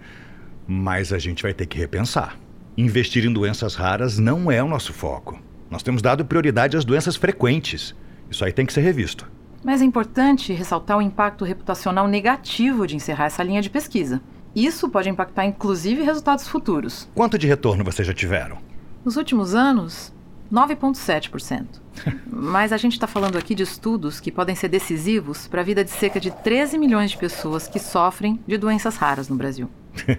Mas 0.68 1.14
a 1.14 1.18
gente 1.18 1.44
vai 1.44 1.54
ter 1.54 1.66
que 1.66 1.78
repensar. 1.78 2.38
Investir 2.76 3.24
em 3.24 3.32
doenças 3.32 3.74
raras 3.74 4.20
não 4.20 4.52
é 4.52 4.62
o 4.62 4.68
nosso 4.68 4.92
foco. 4.92 5.47
Nós 5.70 5.84
temos 5.84 6.02
dado 6.02 6.26
prioridade 6.26 6.78
às 6.78 6.86
doenças 6.86 7.16
frequentes. 7.16 7.96
Isso 8.30 8.44
aí 8.44 8.52
tem 8.52 8.66
que 8.66 8.74
ser 8.74 8.82
revisto. 8.82 9.30
Mas 9.64 9.82
é 9.82 9.86
importante 9.86 10.54
ressaltar 10.54 10.98
o 10.98 11.02
impacto 11.02 11.44
reputacional 11.44 12.08
negativo 12.08 12.88
de 12.88 12.96
encerrar 12.96 13.26
essa 13.26 13.44
linha 13.44 13.62
de 13.62 13.70
pesquisa. 13.70 14.22
Isso 14.56 14.90
pode 14.90 15.10
impactar 15.10 15.46
inclusive 15.46 16.04
resultados 16.04 16.48
futuros. 16.48 17.10
Quanto 17.14 17.38
de 17.38 17.48
retorno 17.48 17.84
vocês 17.84 18.08
já 18.08 18.14
tiveram? 18.14 18.58
Nos 19.04 19.18
últimos 19.18 19.54
anos, 19.54 20.14
9,7%. 20.52 21.66
Mas 22.26 22.72
a 22.72 22.78
gente 22.78 22.94
está 22.94 23.08
falando 23.08 23.38
aqui 23.38 23.54
de 23.54 23.64
estudos 23.64 24.20
que 24.20 24.32
podem 24.32 24.56
ser 24.56 24.70
decisivos 24.70 25.48
para 25.48 25.62
a 25.62 25.64
vida 25.64 25.84
de 25.84 25.92
cerca 25.92 26.20
de 26.20 26.32
13 26.32 26.78
milhões 26.78 27.12
de 27.12 27.18
pessoas 27.18 27.68
que 27.68 27.80
sofrem 27.80 28.40
de 28.48 28.58
doenças 28.58 28.96
raras 28.96 29.30
no 29.30 29.36
Brasil. 29.36 29.70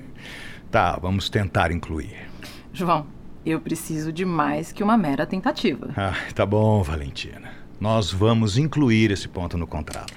tá, 0.71 0.99
vamos 1.01 1.31
tentar 1.31 1.71
incluir. 1.71 2.29
João, 2.73 3.07
eu 3.45 3.61
preciso 3.61 4.13
de 4.13 4.25
mais 4.25 4.73
que 4.73 4.83
uma 4.83 4.97
mera 4.97 5.27
tentativa. 5.27 5.91
Ah, 5.97 6.15
tá 6.35 6.45
bom, 6.45 6.83
Valentina. 6.83 7.51
Nós 7.81 8.13
vamos 8.13 8.59
incluir 8.59 9.11
esse 9.11 9.29
ponto 9.29 9.57
no 9.57 9.67
contrato. 9.67 10.13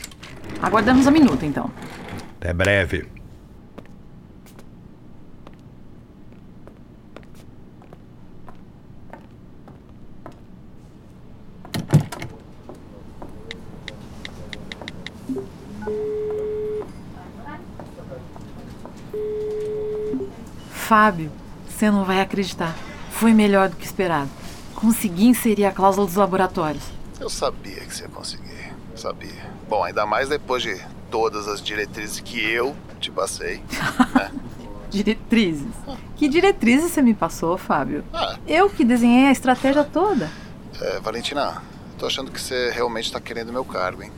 Aguardamos 0.62 1.08
a 1.08 1.12
minuta, 1.12 1.46
então. 1.46 1.72
Até 2.40 2.54
breve. 2.54 3.08
Fábio, 20.72 21.32
você 21.70 21.90
não 21.90 22.04
vai 22.04 22.20
acreditar. 22.20 22.76
Foi 23.22 23.36
melhor 23.36 23.70
do 23.70 23.76
que 23.76 23.86
esperado. 23.86 24.28
Consegui 24.74 25.28
inserir 25.28 25.66
a 25.66 25.72
cláusula 25.72 26.08
dos 26.08 26.16
laboratórios. 26.16 26.84
Eu 27.20 27.30
sabia 27.30 27.82
que 27.82 27.94
você 27.94 28.02
ia 28.02 28.10
conseguir. 28.10 28.74
Sabia. 28.96 29.48
Bom, 29.70 29.84
ainda 29.84 30.08
mais 30.08 30.28
depois 30.28 30.64
de 30.64 30.76
todas 31.12 31.48
as 31.48 31.62
diretrizes 31.62 32.20
que 32.20 32.44
eu 32.44 32.76
te 33.00 33.12
passei. 33.12 33.62
né? 34.16 34.32
Diretrizes. 34.90 35.68
Que 36.16 36.28
diretrizes 36.28 36.90
você 36.94 37.04
me 37.04 37.14
passou, 37.14 37.60
Fábio? 37.60 38.04
Ah. 38.12 38.40
Eu 38.48 38.72
que 38.72 38.84
desenhei 38.84 39.28
a 39.28 39.32
estratégia 39.32 39.84
toda. 39.84 40.28
É, 40.82 41.00
Valentina, 41.00 41.62
tô 42.00 42.08
achando 42.08 42.32
que 42.32 42.42
você 42.42 42.72
realmente 42.72 43.12
tá 43.12 43.22
querendo 43.22 43.54
meu 43.54 43.64
cargo, 43.64 44.02
hein? 44.02 44.12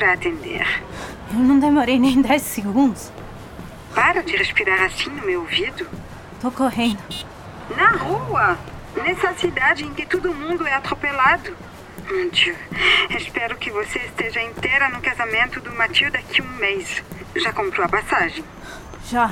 Para 0.00 0.14
atender? 0.14 0.66
Eu 1.30 1.38
não 1.38 1.60
demorei 1.60 1.98
nem 1.98 2.22
10 2.22 2.42
segundos. 2.42 3.12
Para 3.94 4.22
de 4.22 4.34
respirar 4.34 4.82
assim 4.84 5.10
no 5.10 5.26
meu 5.26 5.42
ouvido. 5.42 5.86
Tô 6.40 6.50
correndo. 6.50 6.98
Na 7.76 7.90
rua, 7.90 8.58
nessa 8.96 9.34
cidade 9.34 9.84
em 9.84 9.92
que 9.92 10.06
todo 10.06 10.34
mundo 10.34 10.66
é 10.66 10.74
atropelado. 10.74 11.54
Mon 12.10 12.30
Dieu, 12.30 12.56
espero 13.10 13.56
que 13.58 13.70
você 13.70 13.98
esteja 13.98 14.40
inteira 14.42 14.88
no 14.88 15.02
casamento 15.02 15.60
do 15.60 15.70
Mathieu 15.76 16.10
daqui 16.10 16.40
a 16.40 16.44
um 16.44 16.56
mês. 16.56 17.02
Já 17.36 17.52
comprou 17.52 17.84
a 17.84 17.88
passagem? 17.88 18.42
Já. 19.04 19.30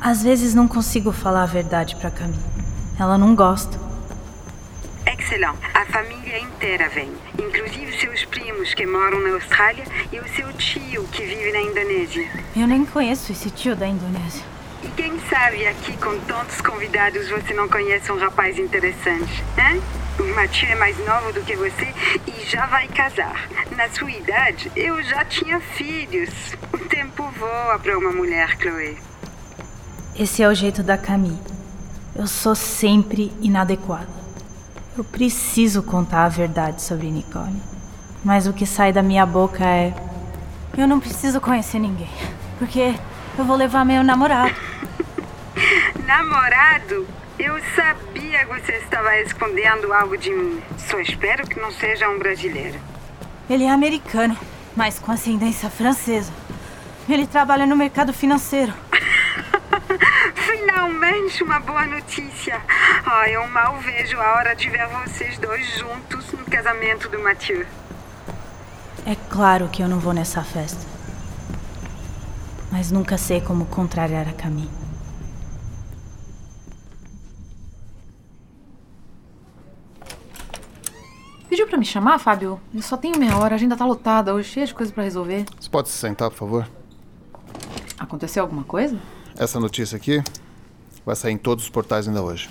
Às 0.00 0.22
vezes 0.22 0.54
não 0.54 0.66
consigo 0.66 1.12
falar 1.12 1.42
a 1.42 1.46
verdade 1.46 1.94
pra 1.96 2.10
Camille. 2.10 2.42
Ela 2.98 3.18
não 3.18 3.36
gosta. 3.36 3.78
Excelente. 5.06 5.58
A 5.74 5.84
família 5.86 6.15
inteira 6.34 6.88
vem, 6.88 7.12
inclusive 7.38 7.98
seus 7.98 8.24
primos 8.24 8.74
que 8.74 8.86
moram 8.86 9.20
na 9.20 9.34
Austrália 9.34 9.84
e 10.12 10.18
o 10.18 10.28
seu 10.34 10.52
tio 10.54 11.04
que 11.12 11.22
vive 11.24 11.52
na 11.52 11.60
Indonésia. 11.60 12.28
Eu 12.56 12.66
nem 12.66 12.84
conheço 12.84 13.32
esse 13.32 13.50
tio 13.50 13.76
da 13.76 13.86
Indonésia. 13.86 14.44
E 14.82 14.88
quem 14.88 15.18
sabe 15.28 15.66
aqui 15.66 15.96
com 15.96 16.18
tantos 16.20 16.60
convidados 16.60 17.28
você 17.28 17.54
não 17.54 17.68
conhece 17.68 18.10
um 18.10 18.18
rapaz 18.18 18.58
interessante, 18.58 19.44
hein? 19.58 19.82
O 20.18 20.34
Mathieu 20.34 20.70
é 20.70 20.74
mais 20.74 20.96
novo 21.04 21.32
do 21.32 21.42
que 21.42 21.54
você 21.56 21.92
e 22.26 22.44
já 22.46 22.66
vai 22.66 22.88
casar. 22.88 23.48
Na 23.76 23.88
sua 23.90 24.10
idade, 24.10 24.72
eu 24.74 25.02
já 25.02 25.24
tinha 25.24 25.60
filhos. 25.60 26.30
O 26.72 26.78
tempo 26.78 27.22
voa 27.38 27.78
para 27.78 27.98
uma 27.98 28.12
mulher, 28.12 28.56
Chloe. 28.58 28.96
Esse 30.18 30.42
é 30.42 30.48
o 30.48 30.54
jeito 30.54 30.82
da 30.82 30.96
Camille. 30.96 31.38
Eu 32.14 32.26
sou 32.26 32.54
sempre 32.54 33.30
inadequada. 33.42 34.25
Eu 34.96 35.04
preciso 35.04 35.82
contar 35.82 36.24
a 36.24 36.28
verdade 36.28 36.80
sobre 36.80 37.10
Nicole. 37.10 37.60
Mas 38.24 38.46
o 38.46 38.52
que 38.52 38.64
sai 38.64 38.94
da 38.94 39.02
minha 39.02 39.26
boca 39.26 39.62
é. 39.62 39.94
Eu 40.76 40.88
não 40.88 40.98
preciso 40.98 41.38
conhecer 41.38 41.78
ninguém. 41.78 42.08
Porque 42.58 42.94
eu 43.36 43.44
vou 43.44 43.56
levar 43.56 43.84
meu 43.84 44.02
namorado. 44.02 44.54
Namorado? 46.06 47.06
Eu 47.38 47.60
sabia 47.74 48.46
que 48.46 48.46
você 48.46 48.72
estava 48.72 49.14
escondendo 49.20 49.92
algo 49.92 50.16
de 50.16 50.30
mim. 50.30 50.62
Só 50.78 50.98
espero 50.98 51.46
que 51.46 51.60
não 51.60 51.70
seja 51.70 52.08
um 52.08 52.18
brasileiro. 52.18 52.80
Ele 53.50 53.64
é 53.64 53.70
americano, 53.70 54.34
mas 54.74 54.98
com 54.98 55.12
ascendência 55.12 55.68
francesa. 55.68 56.32
Ele 57.06 57.26
trabalha 57.26 57.66
no 57.66 57.76
mercado 57.76 58.14
financeiro. 58.14 58.72
Finalmente 60.86 61.42
uma 61.42 61.58
boa 61.58 61.84
notícia. 61.84 62.62
Ai, 63.04 63.34
eu 63.34 63.44
mal 63.48 63.76
vejo 63.80 64.20
a 64.20 64.34
hora 64.36 64.54
de 64.54 64.70
ver 64.70 64.86
vocês 64.86 65.36
dois 65.36 65.66
juntos 65.76 66.30
no 66.30 66.44
casamento 66.44 67.08
do 67.08 67.18
Mathieu. 67.18 67.66
É 69.04 69.16
claro 69.28 69.68
que 69.68 69.82
eu 69.82 69.88
não 69.88 69.98
vou 69.98 70.12
nessa 70.12 70.44
festa. 70.44 70.86
Mas 72.70 72.92
nunca 72.92 73.18
sei 73.18 73.40
como 73.40 73.66
contrariar 73.66 74.28
a 74.28 74.32
Camille. 74.32 74.70
Pediu 81.48 81.66
pra 81.66 81.78
me 81.78 81.84
chamar, 81.84 82.20
Fábio? 82.20 82.60
Eu 82.72 82.82
só 82.82 82.96
tenho 82.96 83.18
meia 83.18 83.36
hora, 83.36 83.56
a 83.56 83.56
agenda 83.56 83.76
tá 83.76 83.84
lotada, 83.84 84.32
hoje 84.32 84.50
cheia 84.50 84.66
de 84.66 84.74
coisa 84.74 84.92
pra 84.92 85.02
resolver. 85.02 85.46
Você 85.58 85.68
pode 85.68 85.88
se 85.88 85.98
sentar, 85.98 86.30
por 86.30 86.36
favor? 86.36 86.70
Aconteceu 87.98 88.44
alguma 88.44 88.62
coisa? 88.62 88.96
Essa 89.36 89.58
notícia 89.58 89.96
aqui 89.96 90.22
vai 91.06 91.14
sair 91.14 91.32
em 91.32 91.38
todos 91.38 91.64
os 91.64 91.70
portais 91.70 92.08
ainda 92.08 92.20
hoje. 92.20 92.50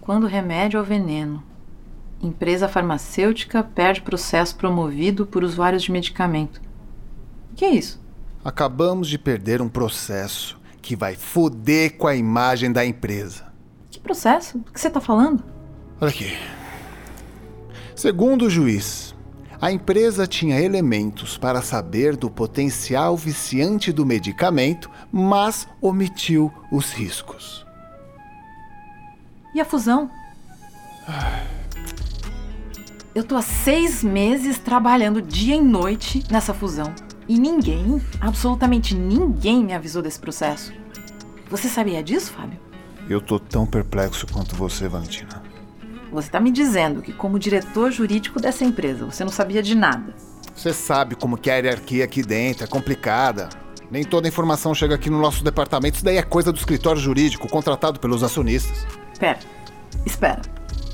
Quando 0.00 0.28
remédio 0.28 0.78
ao 0.78 0.86
veneno. 0.86 1.42
Empresa 2.22 2.68
farmacêutica 2.68 3.62
perde 3.62 4.00
processo 4.00 4.54
promovido 4.56 5.26
por 5.26 5.42
usuários 5.42 5.82
de 5.82 5.90
medicamento. 5.90 6.62
O 7.52 7.56
que 7.56 7.64
é 7.64 7.70
isso? 7.70 8.00
Acabamos 8.44 9.08
de 9.08 9.18
perder 9.18 9.60
um 9.60 9.68
processo 9.68 10.58
que 10.80 10.94
vai 10.94 11.16
foder 11.16 11.96
com 11.96 12.06
a 12.06 12.14
imagem 12.14 12.70
da 12.70 12.86
empresa. 12.86 13.52
Que 13.90 13.98
processo? 13.98 14.58
Do 14.58 14.70
que 14.70 14.80
você 14.80 14.88
tá 14.88 15.00
falando? 15.00 15.42
Olha 16.00 16.10
aqui. 16.10 16.32
Segundo 17.96 18.42
o 18.42 18.50
juiz, 18.50 19.15
a 19.60 19.72
empresa 19.72 20.26
tinha 20.26 20.60
elementos 20.60 21.38
para 21.38 21.62
saber 21.62 22.16
do 22.16 22.30
potencial 22.30 23.16
viciante 23.16 23.92
do 23.92 24.04
medicamento, 24.04 24.90
mas 25.10 25.66
omitiu 25.80 26.52
os 26.70 26.92
riscos. 26.92 27.64
E 29.54 29.60
a 29.60 29.64
fusão? 29.64 30.10
Eu 33.14 33.24
tô 33.24 33.36
há 33.36 33.42
seis 33.42 34.04
meses 34.04 34.58
trabalhando 34.58 35.22
dia 35.22 35.56
e 35.56 35.60
noite 35.60 36.22
nessa 36.30 36.52
fusão. 36.52 36.94
E 37.26 37.38
ninguém, 37.38 38.00
absolutamente 38.20 38.94
ninguém 38.94 39.64
me 39.64 39.72
avisou 39.72 40.02
desse 40.02 40.20
processo. 40.20 40.72
Você 41.48 41.68
sabia 41.68 42.02
disso, 42.02 42.32
Fábio? 42.32 42.58
Eu 43.08 43.20
tô 43.20 43.38
tão 43.38 43.64
perplexo 43.64 44.26
quanto 44.26 44.54
você, 44.54 44.88
Valentina. 44.88 45.45
Você 46.12 46.30
tá 46.30 46.40
me 46.40 46.50
dizendo 46.50 47.02
que, 47.02 47.12
como 47.12 47.38
diretor 47.38 47.90
jurídico 47.90 48.40
dessa 48.40 48.64
empresa, 48.64 49.04
você 49.04 49.24
não 49.24 49.32
sabia 49.32 49.62
de 49.62 49.74
nada. 49.74 50.14
Você 50.54 50.72
sabe 50.72 51.14
como 51.14 51.36
que 51.36 51.50
é 51.50 51.54
a 51.54 51.56
hierarquia 51.56 52.04
aqui 52.04 52.22
dentro, 52.22 52.64
é 52.64 52.66
complicada. 52.66 53.48
Nem 53.90 54.04
toda 54.04 54.26
a 54.26 54.30
informação 54.30 54.74
chega 54.74 54.94
aqui 54.94 55.10
no 55.10 55.20
nosso 55.20 55.44
departamento. 55.44 55.96
Isso 55.96 56.04
daí 56.04 56.16
é 56.16 56.22
coisa 56.22 56.52
do 56.52 56.58
escritório 56.58 57.00
jurídico, 57.00 57.48
contratado 57.48 58.00
pelos 58.00 58.22
acionistas. 58.22 58.86
Pera, 59.18 59.38
espera. 60.04 60.40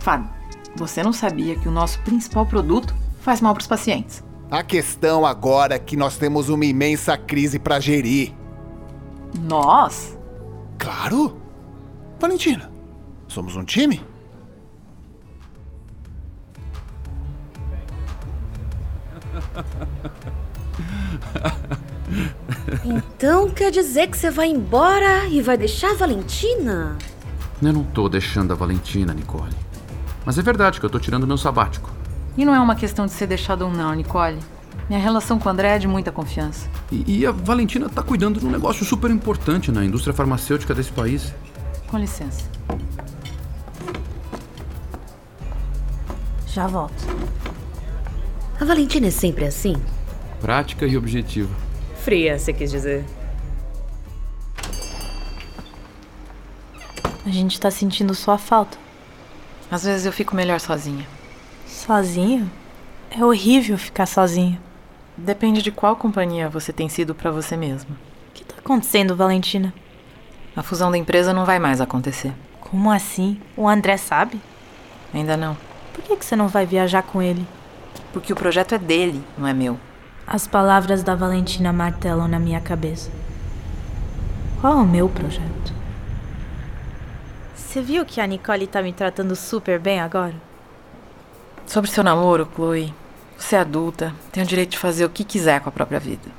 Fábio, 0.01 0.29
você 0.77 1.03
não 1.03 1.13
sabia 1.13 1.57
que 1.57 1.69
o 1.69 1.71
nosso 1.71 2.01
principal 2.01 2.45
produto 2.45 2.95
faz 3.21 3.41
mal 3.41 3.55
pros 3.55 3.67
pacientes. 3.67 4.23
A 4.51 4.63
questão 4.63 5.25
agora 5.25 5.77
é 5.77 5.79
que 5.79 5.97
nós 5.97 6.17
temos 6.17 6.49
uma 6.49 6.65
imensa 6.65 7.17
crise 7.17 7.59
para 7.59 7.81
gerir. 7.81 8.35
Nós? 9.41 10.19
Claro! 10.79 11.41
Valentina, 12.19 12.71
somos 13.27 13.57
um 13.57 13.65
time? 13.65 14.05
Então 22.85 23.51
quer 23.51 23.71
dizer 23.71 24.09
que 24.09 24.17
você 24.17 24.31
vai 24.31 24.49
embora 24.49 25.27
e 25.27 25.41
vai 25.41 25.57
deixar 25.57 25.93
a 25.93 25.95
Valentina? 25.95 26.97
Eu 27.63 27.73
não 27.73 27.85
tô 27.85 28.09
deixando 28.09 28.53
a 28.53 28.57
Valentina, 28.57 29.15
Nicole. 29.15 29.55
Mas 30.25 30.39
é 30.39 30.43
verdade 30.43 30.81
que 30.81 30.87
eu 30.87 30.91
tô 30.91 30.99
tirando 30.99 31.27
meu 31.27 31.39
sabático. 31.39 31.91
E 32.37 32.45
não 32.45 32.55
é 32.55 32.61
uma 32.61 32.75
questão 32.75 33.07
de 33.07 33.13
ser 33.13 33.27
deixado 33.27 33.63
ou 33.63 33.71
não, 33.71 33.95
Nicole. 33.95 34.39
Minha 34.89 35.01
relação 35.01 35.39
com 35.39 35.49
o 35.49 35.53
André 35.53 35.77
é 35.77 35.79
de 35.79 35.87
muita 35.87 36.11
confiança. 36.11 36.69
E, 36.91 37.21
e 37.21 37.27
a 37.27 37.31
Valentina 37.31 37.89
tá 37.89 38.03
cuidando 38.03 38.41
de 38.41 38.47
um 38.47 38.51
negócio 38.51 38.85
super 38.85 39.11
importante 39.11 39.71
na 39.71 39.85
indústria 39.85 40.13
farmacêutica 40.13 40.75
desse 40.75 40.93
país. 40.93 41.33
Com 41.89 41.99
licença. 41.99 42.45
Já 46.47 46.67
volto. 46.67 47.03
A 48.63 48.65
Valentina 48.65 49.09
é 49.09 49.11
sempre 49.11 49.45
assim? 49.45 49.75
Prática 50.41 50.87
e 50.87 50.97
objetiva. 50.97 51.53
Fria, 51.97 52.39
você 52.39 52.53
quis 52.53 52.71
dizer. 52.71 53.05
A 57.27 57.29
gente 57.29 57.59
tá 57.59 57.73
sentindo 57.73 58.15
sua 58.15 58.39
falta. 58.39 58.79
Às 59.69 59.83
vezes 59.83 60.07
eu 60.07 60.13
fico 60.13 60.37
melhor 60.37 60.61
sozinha. 60.61 61.05
Sozinho? 61.67 62.49
É 63.11 63.25
horrível 63.25 63.77
ficar 63.77 64.07
sozinho. 64.07 64.57
Depende 65.17 65.61
de 65.61 65.73
qual 65.73 65.97
companhia 65.97 66.49
você 66.49 66.73
tem 66.73 66.89
sido 66.89 67.17
pra 67.17 67.33
você 67.33 67.57
mesma. 67.57 67.97
O 68.29 68.33
que 68.33 68.45
tá 68.45 68.55
acontecendo, 68.59 69.17
Valentina? 69.17 69.75
A 70.55 70.63
fusão 70.63 70.89
da 70.89 70.97
empresa 70.97 71.35
não 71.35 71.45
vai 71.45 71.59
mais 71.59 71.81
acontecer. 71.81 72.33
Como 72.61 72.93
assim? 72.93 73.41
O 73.57 73.69
André 73.69 73.97
sabe? 73.97 74.41
Ainda 75.13 75.37
não. 75.37 75.57
Por 75.93 76.05
que, 76.05 76.17
que 76.17 76.25
você 76.25 76.37
não 76.37 76.47
vai 76.47 76.65
viajar 76.65 77.03
com 77.03 77.21
ele? 77.21 77.45
Porque 78.13 78.33
o 78.33 78.37
projeto 78.37 78.75
é 78.75 78.79
dele, 78.79 79.23
não 79.37 79.47
é 79.47 79.55
meu. 79.55 79.79
As 80.27 80.47
palavras 80.47 81.03
da 81.03 81.15
Valentina 81.15 81.73
martelam 81.73 82.29
na 82.29 82.39
minha 82.39 82.61
cabeça. 82.61 83.11
Qual 84.61 84.75
é 84.75 84.77
o 84.77 84.87
meu 84.87 85.09
projeto? 85.09 85.73
Você 87.57 87.81
viu 87.83 88.05
que 88.05 88.21
a 88.21 88.27
Nicole 88.27 88.67
tá 88.67 88.83
me 88.83 88.93
tratando 88.93 89.35
super 89.35 89.79
bem 89.79 90.01
agora? 90.01 90.35
Sobre 91.67 91.91
seu 91.91 92.05
namoro, 92.05 92.49
Chloe, 92.55 92.95
você 93.37 93.57
é 93.57 93.61
adulta, 93.61 94.15
tem 94.31 94.43
o 94.43 94.47
direito 94.47 94.71
de 94.71 94.79
fazer 94.79 95.05
o 95.05 95.11
que 95.11 95.25
quiser 95.25 95.61
com 95.61 95.69
a 95.69 95.73
própria 95.73 95.99
vida. 95.99 96.31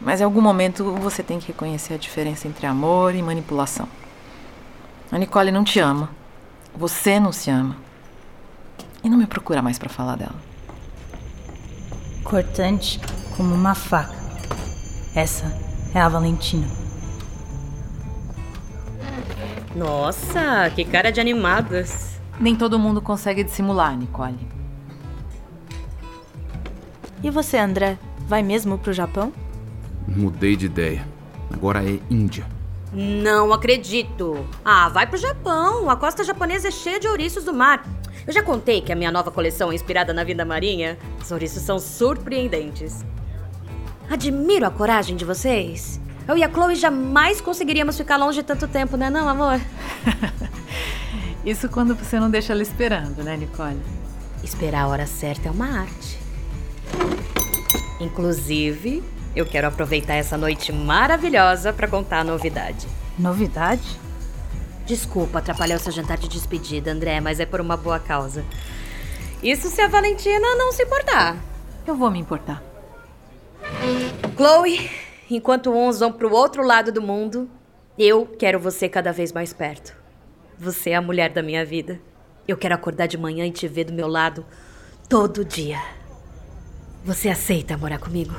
Mas 0.00 0.20
em 0.20 0.24
algum 0.24 0.40
momento 0.40 0.84
você 0.94 1.22
tem 1.22 1.38
que 1.38 1.48
reconhecer 1.48 1.94
a 1.94 1.98
diferença 1.98 2.46
entre 2.46 2.66
amor 2.66 3.14
e 3.14 3.22
manipulação. 3.22 3.88
A 5.10 5.18
Nicole 5.18 5.50
não 5.50 5.64
te 5.64 5.80
ama. 5.80 6.10
Você 6.74 7.18
não 7.18 7.32
se 7.32 7.50
ama. 7.50 7.76
E 9.02 9.08
não 9.08 9.16
me 9.18 9.26
procura 9.26 9.62
mais 9.62 9.78
para 9.78 9.88
falar 9.88 10.16
dela. 10.16 10.34
Cortante 12.24 13.00
como 13.36 13.54
uma 13.54 13.74
faca. 13.74 14.16
Essa 15.14 15.46
é 15.94 16.00
a 16.00 16.08
Valentina. 16.08 16.66
Nossa, 19.74 20.70
que 20.74 20.84
cara 20.84 21.10
de 21.10 21.20
animadas. 21.20 22.18
Nem 22.40 22.54
todo 22.54 22.78
mundo 22.78 23.00
consegue 23.00 23.44
dissimular, 23.44 23.96
Nicole. 23.96 24.38
E 27.22 27.30
você, 27.30 27.58
André? 27.58 27.98
Vai 28.26 28.42
mesmo 28.42 28.78
pro 28.78 28.92
Japão? 28.92 29.32
Mudei 30.06 30.56
de 30.56 30.66
ideia. 30.66 31.06
Agora 31.52 31.82
é 31.82 31.98
Índia. 32.10 32.46
Não 32.92 33.52
acredito. 33.52 34.46
Ah, 34.64 34.88
vai 34.88 35.06
pro 35.06 35.16
Japão. 35.16 35.90
A 35.90 35.96
costa 35.96 36.24
japonesa 36.24 36.68
é 36.68 36.70
cheia 36.70 37.00
de 37.00 37.08
ouriços 37.08 37.44
do 37.44 37.52
mar. 37.52 37.84
Eu 38.28 38.34
já 38.34 38.42
contei 38.42 38.82
que 38.82 38.92
a 38.92 38.94
minha 38.94 39.10
nova 39.10 39.30
coleção 39.30 39.72
é 39.72 39.74
inspirada 39.74 40.12
na 40.12 40.22
vida 40.22 40.44
marinha. 40.44 40.98
Os 41.18 41.30
ouriços 41.30 41.62
são 41.62 41.78
surpreendentes. 41.78 43.02
Admiro 44.10 44.66
a 44.66 44.70
coragem 44.70 45.16
de 45.16 45.24
vocês. 45.24 45.98
Eu 46.28 46.36
e 46.36 46.44
a 46.44 46.50
Chloe 46.50 46.74
jamais 46.74 47.40
conseguiríamos 47.40 47.96
ficar 47.96 48.18
longe 48.18 48.42
tanto 48.42 48.68
tempo, 48.68 48.98
né, 48.98 49.08
não, 49.08 49.26
amor? 49.26 49.58
Isso 51.42 51.70
quando 51.70 51.94
você 51.94 52.20
não 52.20 52.28
deixa 52.28 52.52
ela 52.52 52.60
esperando, 52.60 53.24
né, 53.24 53.34
Nicole? 53.34 53.80
Esperar 54.44 54.82
a 54.82 54.88
hora 54.88 55.06
certa 55.06 55.48
é 55.48 55.50
uma 55.50 55.80
arte. 55.80 56.18
Inclusive, 57.98 59.02
eu 59.34 59.46
quero 59.46 59.68
aproveitar 59.68 60.16
essa 60.16 60.36
noite 60.36 60.70
maravilhosa 60.70 61.72
para 61.72 61.88
contar 61.88 62.18
a 62.18 62.24
novidade. 62.24 62.86
Novidade? 63.18 63.98
Desculpa 64.88 65.40
atrapalhar 65.40 65.76
o 65.76 65.78
seu 65.78 65.92
jantar 65.92 66.16
de 66.16 66.26
despedida, 66.26 66.90
André, 66.90 67.20
mas 67.20 67.38
é 67.38 67.44
por 67.44 67.60
uma 67.60 67.76
boa 67.76 68.00
causa. 68.00 68.42
Isso 69.42 69.68
se 69.68 69.82
a 69.82 69.86
Valentina 69.86 70.54
não 70.56 70.72
se 70.72 70.82
importar. 70.82 71.36
Eu 71.86 71.94
vou 71.94 72.10
me 72.10 72.18
importar. 72.18 72.62
Chloe, 74.34 74.90
enquanto 75.30 75.70
uns 75.70 76.00
vão 76.00 76.10
pro 76.10 76.32
outro 76.32 76.62
lado 76.62 76.90
do 76.90 77.02
mundo, 77.02 77.50
eu 77.98 78.24
quero 78.38 78.58
você 78.58 78.88
cada 78.88 79.12
vez 79.12 79.30
mais 79.30 79.52
perto. 79.52 79.94
Você 80.58 80.90
é 80.90 80.94
a 80.94 81.02
mulher 81.02 81.34
da 81.34 81.42
minha 81.42 81.66
vida. 81.66 82.00
Eu 82.46 82.56
quero 82.56 82.74
acordar 82.74 83.06
de 83.06 83.18
manhã 83.18 83.44
e 83.44 83.52
te 83.52 83.68
ver 83.68 83.84
do 83.84 83.92
meu 83.92 84.08
lado 84.08 84.42
todo 85.06 85.44
dia. 85.44 85.82
Você 87.04 87.28
aceita 87.28 87.76
morar 87.76 87.98
comigo? 87.98 88.34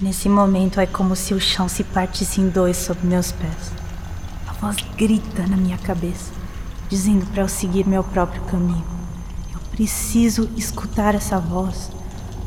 Nesse 0.00 0.28
momento 0.28 0.78
é 0.78 0.86
como 0.86 1.16
se 1.16 1.34
o 1.34 1.40
chão 1.40 1.68
se 1.68 1.82
partisse 1.82 2.40
em 2.40 2.48
dois 2.48 2.76
sob 2.76 3.00
meus 3.04 3.32
pés. 3.32 3.72
A 4.46 4.52
voz 4.52 4.76
grita 4.96 5.44
na 5.48 5.56
minha 5.56 5.76
cabeça, 5.76 6.30
dizendo 6.88 7.26
para 7.26 7.42
eu 7.42 7.48
seguir 7.48 7.84
meu 7.84 8.04
próprio 8.04 8.40
caminho. 8.42 8.84
Eu 9.52 9.58
preciso 9.72 10.48
escutar 10.56 11.16
essa 11.16 11.40
voz, 11.40 11.90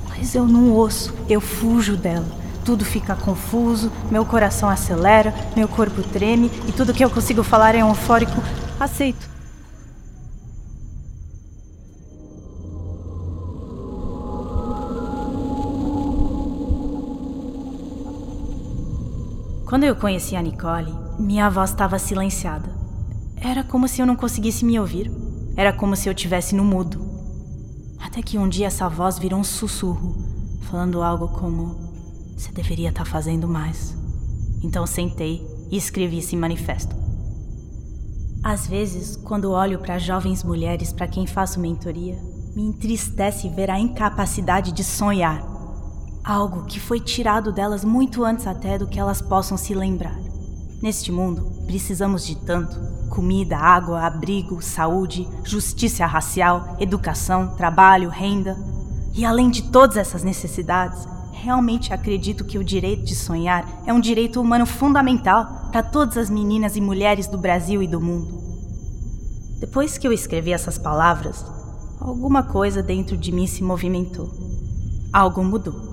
mas 0.08 0.34
eu 0.34 0.48
não 0.48 0.72
ouço, 0.72 1.14
eu 1.28 1.42
fujo 1.42 1.98
dela. 1.98 2.26
Tudo 2.64 2.86
fica 2.86 3.18
confuso, 3.18 3.92
meu 4.10 4.24
coração 4.24 4.70
acelera, 4.70 5.36
meu 5.54 5.68
corpo 5.68 6.02
treme 6.04 6.50
e 6.70 6.72
tudo 6.72 6.94
que 6.94 7.04
eu 7.04 7.10
consigo 7.10 7.44
falar 7.44 7.76
é 7.76 7.82
eufórico. 7.82 8.42
Aceito. 8.80 9.30
Quando 19.72 19.86
eu 19.86 19.96
conheci 19.96 20.36
a 20.36 20.42
Nicole, 20.42 20.94
minha 21.18 21.50
voz 21.50 21.70
estava 21.70 21.98
silenciada. 21.98 22.70
Era 23.38 23.64
como 23.64 23.88
se 23.88 24.02
eu 24.02 24.06
não 24.06 24.18
conseguisse 24.18 24.66
me 24.66 24.78
ouvir. 24.78 25.10
Era 25.56 25.72
como 25.72 25.96
se 25.96 26.10
eu 26.10 26.14
tivesse 26.14 26.54
no 26.54 26.66
mudo. 26.66 27.00
Até 27.98 28.22
que 28.22 28.38
um 28.38 28.50
dia 28.50 28.68
essa 28.68 28.90
voz 28.90 29.18
virou 29.18 29.40
um 29.40 29.46
sussurro, 29.46 30.14
falando 30.64 31.02
algo 31.02 31.30
como: 31.30 31.78
Você 32.36 32.52
deveria 32.52 32.90
estar 32.90 33.06
fazendo 33.06 33.48
mais. 33.48 33.96
Então 34.62 34.86
sentei 34.86 35.42
e 35.72 35.78
escrevi 35.78 36.18
esse 36.18 36.36
manifesto. 36.36 36.94
Às 38.44 38.68
vezes, 38.68 39.16
quando 39.16 39.52
olho 39.52 39.80
para 39.80 39.98
jovens 39.98 40.44
mulheres 40.44 40.92
para 40.92 41.08
quem 41.08 41.26
faço 41.26 41.62
mentoria, 41.62 42.20
me 42.54 42.64
entristece 42.64 43.48
ver 43.48 43.72
a 43.72 43.80
incapacidade 43.80 44.74
de 44.74 44.84
sonhar 44.84 45.51
algo 46.24 46.66
que 46.66 46.80
foi 46.80 47.00
tirado 47.00 47.52
delas 47.52 47.84
muito 47.84 48.24
antes 48.24 48.48
até 48.48 48.78
do 48.78 48.88
que 48.88 49.00
elas 49.00 49.22
possam 49.22 49.58
se 49.58 49.74
lembrar. 49.74 50.18
Neste 50.82 51.12
mundo, 51.12 51.52
precisamos 51.66 52.26
de 52.26 52.36
tanto: 52.36 52.80
comida, 53.10 53.58
água, 53.58 54.02
abrigo, 54.02 54.62
saúde, 54.62 55.28
justiça 55.44 56.06
racial, 56.06 56.76
educação, 56.80 57.56
trabalho, 57.56 58.10
renda. 58.10 58.58
E 59.14 59.26
além 59.26 59.50
de 59.50 59.64
todas 59.64 59.98
essas 59.98 60.24
necessidades, 60.24 61.08
realmente 61.32 61.94
acredito 61.94 62.46
que 62.46 62.58
o 62.58 62.64
direito 62.64 63.04
de 63.04 63.16
sonhar 63.16 63.68
é 63.86 63.92
um 63.92 64.00
direito 64.00 64.40
humano 64.40 64.66
fundamental 64.66 65.70
para 65.72 65.84
todas 65.84 66.18
as 66.18 66.30
meninas 66.30 66.76
e 66.76 66.82
mulheres 66.82 67.28
do 67.28 67.38
Brasil 67.38 67.84
e 67.84 67.88
do 67.88 68.00
mundo. 68.00 68.40
Depois 69.60 69.98
que 69.98 70.08
eu 70.08 70.14
escrevi 70.14 70.54
essas 70.54 70.78
palavras, 70.78 71.46
alguma 72.00 72.42
coisa 72.42 72.82
dentro 72.82 73.16
de 73.16 73.32
mim 73.32 73.46
se 73.46 73.64
movimentou. 73.64 74.32
Algo 75.14 75.44
mudou. 75.44 75.91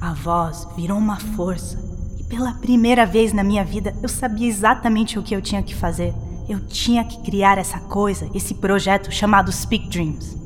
A 0.00 0.12
voz 0.12 0.68
virou 0.76 0.98
uma 0.98 1.18
força. 1.18 1.78
E 2.18 2.24
pela 2.24 2.52
primeira 2.54 3.06
vez 3.06 3.32
na 3.32 3.42
minha 3.42 3.64
vida, 3.64 3.94
eu 4.02 4.08
sabia 4.08 4.48
exatamente 4.48 5.18
o 5.18 5.22
que 5.22 5.34
eu 5.34 5.40
tinha 5.40 5.62
que 5.62 5.74
fazer. 5.74 6.14
Eu 6.48 6.60
tinha 6.60 7.04
que 7.04 7.20
criar 7.22 7.58
essa 7.58 7.80
coisa, 7.80 8.30
esse 8.34 8.54
projeto 8.54 9.10
chamado 9.10 9.50
Speak 9.50 9.88
Dreams. 9.88 10.36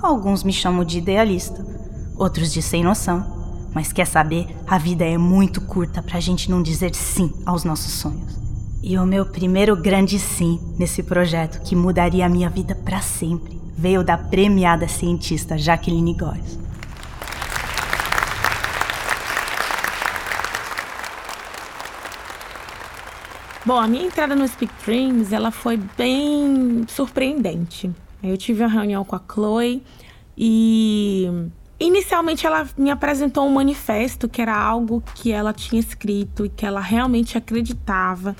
Alguns 0.00 0.44
me 0.44 0.52
chamam 0.52 0.84
de 0.84 0.98
idealista, 0.98 1.64
outros 2.16 2.52
de 2.52 2.62
sem 2.62 2.84
noção. 2.84 3.36
Mas 3.74 3.92
quer 3.92 4.06
saber? 4.06 4.46
A 4.66 4.78
vida 4.78 5.04
é 5.04 5.18
muito 5.18 5.60
curta 5.60 6.02
pra 6.02 6.20
gente 6.20 6.50
não 6.50 6.62
dizer 6.62 6.94
sim 6.94 7.32
aos 7.44 7.64
nossos 7.64 7.92
sonhos. 7.92 8.38
E 8.82 8.96
o 8.96 9.04
meu 9.04 9.26
primeiro 9.26 9.76
grande 9.76 10.18
sim 10.18 10.60
nesse 10.78 11.02
projeto, 11.02 11.60
que 11.62 11.74
mudaria 11.74 12.24
a 12.24 12.28
minha 12.28 12.48
vida 12.48 12.74
para 12.74 13.00
sempre, 13.00 13.60
veio 13.76 14.04
da 14.04 14.16
premiada 14.16 14.88
cientista 14.88 15.58
Jacqueline 15.58 16.14
Góes. 16.14 16.67
Bom, 23.68 23.76
a 23.76 23.86
minha 23.86 24.06
entrada 24.06 24.34
no 24.34 24.48
Speak 24.48 24.72
Dreams, 24.82 25.30
ela 25.30 25.50
foi 25.50 25.76
bem 25.76 26.86
surpreendente. 26.88 27.90
Eu 28.22 28.34
tive 28.38 28.62
uma 28.62 28.70
reunião 28.70 29.04
com 29.04 29.14
a 29.14 29.20
Chloe 29.30 29.82
e 30.34 31.28
inicialmente 31.78 32.46
ela 32.46 32.66
me 32.78 32.90
apresentou 32.90 33.46
um 33.46 33.52
manifesto 33.52 34.26
que 34.26 34.40
era 34.40 34.56
algo 34.56 35.02
que 35.14 35.32
ela 35.32 35.52
tinha 35.52 35.78
escrito 35.78 36.46
e 36.46 36.48
que 36.48 36.64
ela 36.64 36.80
realmente 36.80 37.36
acreditava. 37.36 38.34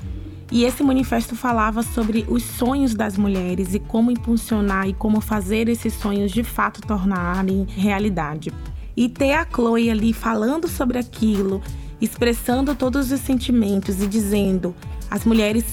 E 0.51 0.65
esse 0.65 0.81
manifesto 0.81 1.35
falava 1.35 1.83
sobre 1.83 2.25
os 2.27 2.41
sonhos 2.41 2.95
das 2.95 3.15
mulheres 3.15 3.75
e 3.75 3.79
como 3.79 4.09
impulsionar 4.09 4.89
e 4.89 4.95
como 4.95 5.21
fazer 5.21 5.69
esses 5.69 5.93
sonhos 5.93 6.31
de 6.31 6.43
fato 6.43 6.81
tornarem 6.81 7.67
realidade. 7.69 8.51
E 8.97 9.07
ter 9.07 9.33
a 9.33 9.45
Chloe 9.45 9.91
ali 9.91 10.11
falando 10.11 10.67
sobre 10.67 10.97
aquilo, 10.97 11.61
expressando 12.01 12.73
todos 12.73 13.11
os 13.11 13.19
sentimentos 13.19 14.01
e 14.01 14.07
dizendo 14.07 14.73
as 15.09 15.25
mulheres 15.25 15.65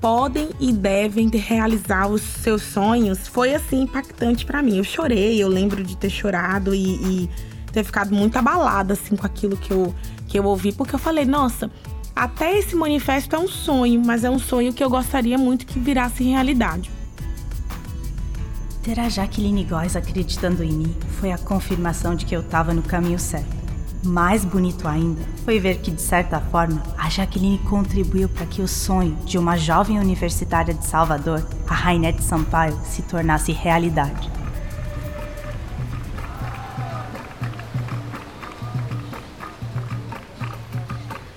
podem 0.00 0.50
e 0.60 0.72
devem 0.72 1.28
realizar 1.28 2.06
os 2.06 2.22
seus 2.22 2.62
sonhos 2.62 3.26
foi 3.26 3.54
assim 3.54 3.82
impactante 3.82 4.46
para 4.46 4.62
mim. 4.62 4.78
Eu 4.78 4.84
chorei, 4.84 5.42
eu 5.42 5.48
lembro 5.48 5.82
de 5.82 5.96
ter 5.96 6.10
chorado 6.10 6.74
e, 6.74 6.94
e, 6.94 7.30
ter 7.72 7.84
ficado 7.84 8.14
muito 8.14 8.36
abalada 8.36 8.94
assim 8.94 9.16
com 9.16 9.26
aquilo 9.26 9.56
que 9.56 9.72
eu, 9.72 9.94
que 10.26 10.38
eu 10.38 10.44
ouvi, 10.44 10.72
porque 10.72 10.94
eu 10.94 10.98
falei, 10.98 11.24
nossa, 11.24 11.70
até 12.14 12.58
esse 12.58 12.74
manifesto 12.74 13.36
é 13.36 13.38
um 13.38 13.48
sonho, 13.48 14.02
mas 14.04 14.24
é 14.24 14.30
um 14.30 14.38
sonho 14.38 14.72
que 14.72 14.82
eu 14.82 14.88
gostaria 14.88 15.36
muito 15.36 15.66
que 15.66 15.78
virasse 15.78 16.24
realidade. 16.24 16.90
Ter 18.82 18.98
a 18.98 19.08
Jaqueline 19.08 19.64
Góes 19.64 19.96
acreditando 19.96 20.64
em 20.64 20.72
mim 20.72 20.96
foi 21.20 21.30
a 21.30 21.38
confirmação 21.38 22.14
de 22.14 22.24
que 22.24 22.34
eu 22.34 22.40
estava 22.40 22.72
no 22.72 22.82
caminho 22.82 23.18
certo. 23.18 23.57
Mais 24.04 24.44
bonito 24.44 24.86
ainda 24.86 25.20
foi 25.44 25.58
ver 25.58 25.78
que, 25.78 25.90
de 25.90 26.00
certa 26.00 26.40
forma, 26.40 26.82
a 26.96 27.08
Jaqueline 27.10 27.58
contribuiu 27.58 28.28
para 28.28 28.46
que 28.46 28.62
o 28.62 28.68
sonho 28.68 29.16
de 29.24 29.36
uma 29.36 29.56
jovem 29.56 29.98
universitária 29.98 30.72
de 30.72 30.86
Salvador, 30.86 31.44
a 31.66 31.74
Rainette 31.74 32.22
Sampaio, 32.22 32.78
se 32.84 33.02
tornasse 33.02 33.52
realidade. 33.52 34.30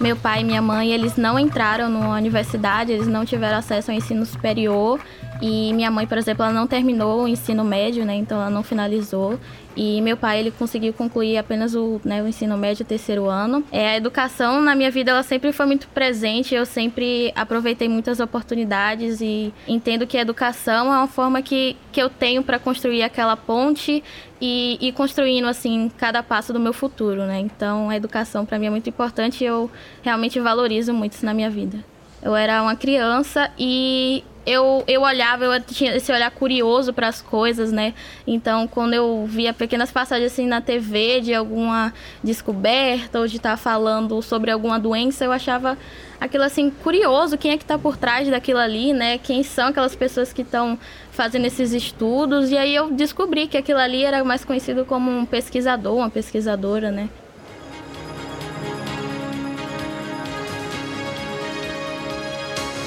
Meu 0.02 0.16
pai 0.16 0.42
e 0.42 0.44
minha 0.44 0.64
mãe, 0.64 0.92
eles 0.92 1.16
não 1.16 1.38
entraram 1.38 1.88
na 1.88 2.10
universidade, 2.10 2.92
eles 2.92 3.06
não 3.06 3.24
tiveram 3.24 3.60
acesso 3.60 3.92
ao 3.92 3.98
ensino 3.98 4.26
superior. 4.26 5.00
E 5.42 5.74
minha 5.74 5.90
mãe, 5.90 6.06
por 6.06 6.20
exemplo, 6.20 6.44
ela 6.44 6.54
não 6.54 6.68
terminou 6.68 7.24
o 7.24 7.28
ensino 7.28 7.64
médio, 7.64 8.06
né? 8.06 8.14
Então 8.14 8.40
ela 8.40 8.50
não 8.50 8.62
finalizou. 8.62 9.40
E 9.76 10.02
meu 10.02 10.18
pai, 10.18 10.40
ele 10.40 10.52
conseguiu 10.52 10.94
concluir 10.94 11.38
apenas 11.38 11.74
o, 11.74 12.00
né, 12.04 12.22
o 12.22 12.28
ensino 12.28 12.58
médio, 12.58 12.86
terceiro 12.86 13.28
ano. 13.28 13.64
É, 13.72 13.92
a 13.92 13.98
educação 13.98 14.62
na 14.62 14.76
minha 14.76 14.92
vida, 14.92 15.12
ela 15.12 15.24
sempre 15.24 15.52
foi 15.52 15.66
muito 15.66 15.88
presente. 15.88 16.54
Eu 16.54 16.66
sempre 16.66 17.32
aproveitei 17.36 17.88
muitas 17.88 18.20
oportunidades 18.20 19.22
e 19.22 19.54
entendo 19.68 20.06
que 20.06 20.18
a 20.18 20.22
educação 20.22 20.94
é 20.94 20.98
uma 20.98 21.08
forma 21.08 21.42
que, 21.42 21.76
que 21.92 22.02
eu 22.02 22.10
tenho 22.10 22.44
para 22.44 22.60
construir 22.60 23.02
aquela 23.02 23.36
ponte 23.38 24.04
e, 24.40 24.78
e 24.80 24.92
construindo, 24.92 25.48
assim, 25.48 25.90
cada 25.98 26.22
passo 26.22 26.52
do 26.52 26.60
meu 26.60 26.74
futuro, 26.74 27.24
né? 27.26 27.40
Então, 27.40 27.90
a 27.90 27.96
educação 27.96 28.46
para 28.46 28.60
mim 28.60 28.68
é 28.68 28.70
muito 28.70 28.90
importante 28.90 29.44
e 29.44 29.48
eu 29.48 29.72
realmente 30.04 30.40
valorizo 30.40 30.94
muito 30.94 31.14
isso 31.14 31.26
na 31.26 31.34
minha 31.34 31.50
vida. 31.50 31.84
Eu 32.22 32.36
era 32.36 32.62
uma 32.62 32.76
criança 32.76 33.50
e 33.58 34.24
eu, 34.46 34.84
eu 34.88 35.02
olhava, 35.02 35.46
eu 35.46 35.62
tinha 35.62 35.96
esse 35.96 36.12
olhar 36.12 36.32
curioso 36.32 36.94
para 36.94 37.08
as 37.08 37.22
coisas, 37.22 37.72
né? 37.72 37.94
Então, 38.26 38.68
quando 38.68 38.94
eu 38.94 39.26
via 39.28 39.54
pequenas 39.54 39.92
passagens 39.92 40.32
assim 40.32 40.48
na 40.48 40.62
TV 40.62 41.22
de 41.22 41.34
alguma 41.34 41.94
descoberta 42.24 43.20
ou 43.20 43.28
de 43.28 43.38
estar 43.38 43.52
tá 43.52 43.58
falando 43.58 44.22
sobre 44.22 44.50
alguma 44.50 44.80
doença, 44.80 45.26
eu 45.26 45.32
achava 45.32 45.78
aquilo 46.20 46.44
assim 46.44 46.70
curioso, 46.70 47.38
quem 47.38 47.52
é 47.52 47.58
que 47.58 47.64
está 47.64 47.78
por 47.78 47.98
trás 47.98 48.30
daquilo 48.30 48.60
ali, 48.60 48.94
né? 48.94 49.18
Quem 49.18 49.44
são 49.44 49.68
aquelas 49.68 49.96
pessoas 49.96 50.34
que 50.34 50.42
estão 50.42 50.78
fazendo 51.12 51.46
esses 51.46 51.72
estudos? 51.72 52.50
E 52.50 52.58
aí 52.58 52.74
eu 52.74 52.92
descobri 52.92 53.48
que 53.48 53.58
aquilo 53.58 53.80
ali 53.80 54.04
era 54.04 54.24
mais 54.24 54.44
conhecido 54.44 54.86
como 54.86 55.12
um 55.12 55.26
pesquisador, 55.26 55.96
uma 55.96 56.10
pesquisadora, 56.10 56.92
né? 56.92 57.10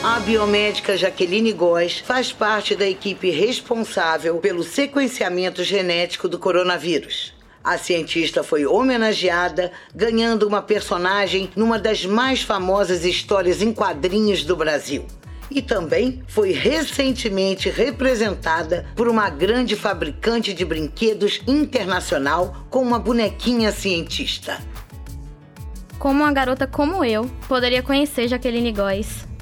A 0.05 0.21
biomédica 0.21 0.99
Jaqueline 0.99 1.51
Góes 1.55 2.01
faz 2.01 2.31
parte 2.31 2.77
da 2.77 2.87
equipe 2.87 3.31
responsável 3.31 4.37
pelo 4.37 4.63
sequenciamento 4.63 5.65
genético 5.65 6.29
do 6.29 6.39
coronavírus. 6.39 7.33
A 7.65 7.79
cientista 7.79 8.43
foi 8.43 8.67
homenageada, 8.67 9.73
ganhando 9.95 10.47
uma 10.47 10.61
personagem 10.61 11.49
numa 11.57 11.79
das 11.79 12.05
mais 12.05 12.43
famosas 12.43 13.03
histórias 13.03 13.63
em 13.63 13.73
quadrinhos 13.73 14.45
do 14.45 14.55
Brasil. 14.55 15.07
E 15.51 15.63
também 15.63 16.23
foi 16.29 16.53
recentemente 16.53 17.71
representada 17.71 18.85
por 18.95 19.09
uma 19.09 19.31
grande 19.31 19.75
fabricante 19.75 20.53
de 20.53 20.67
brinquedos 20.67 21.41
internacional 21.47 22.67
com 22.69 22.83
uma 22.83 22.99
bonequinha 22.99 23.73
cientista. 23.73 24.61
Como 25.99 26.23
uma 26.23 26.33
garota 26.33 26.67
como 26.67 27.03
eu 27.03 27.25
poderia 27.49 27.83
conhecer 27.83 28.29
Jaqueline 28.29 28.71
Góes? 28.71 29.33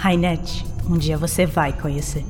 Rainette, 0.00 0.64
um 0.88 0.96
dia 0.96 1.18
você 1.18 1.44
vai 1.44 1.74
conhecer. 1.74 2.24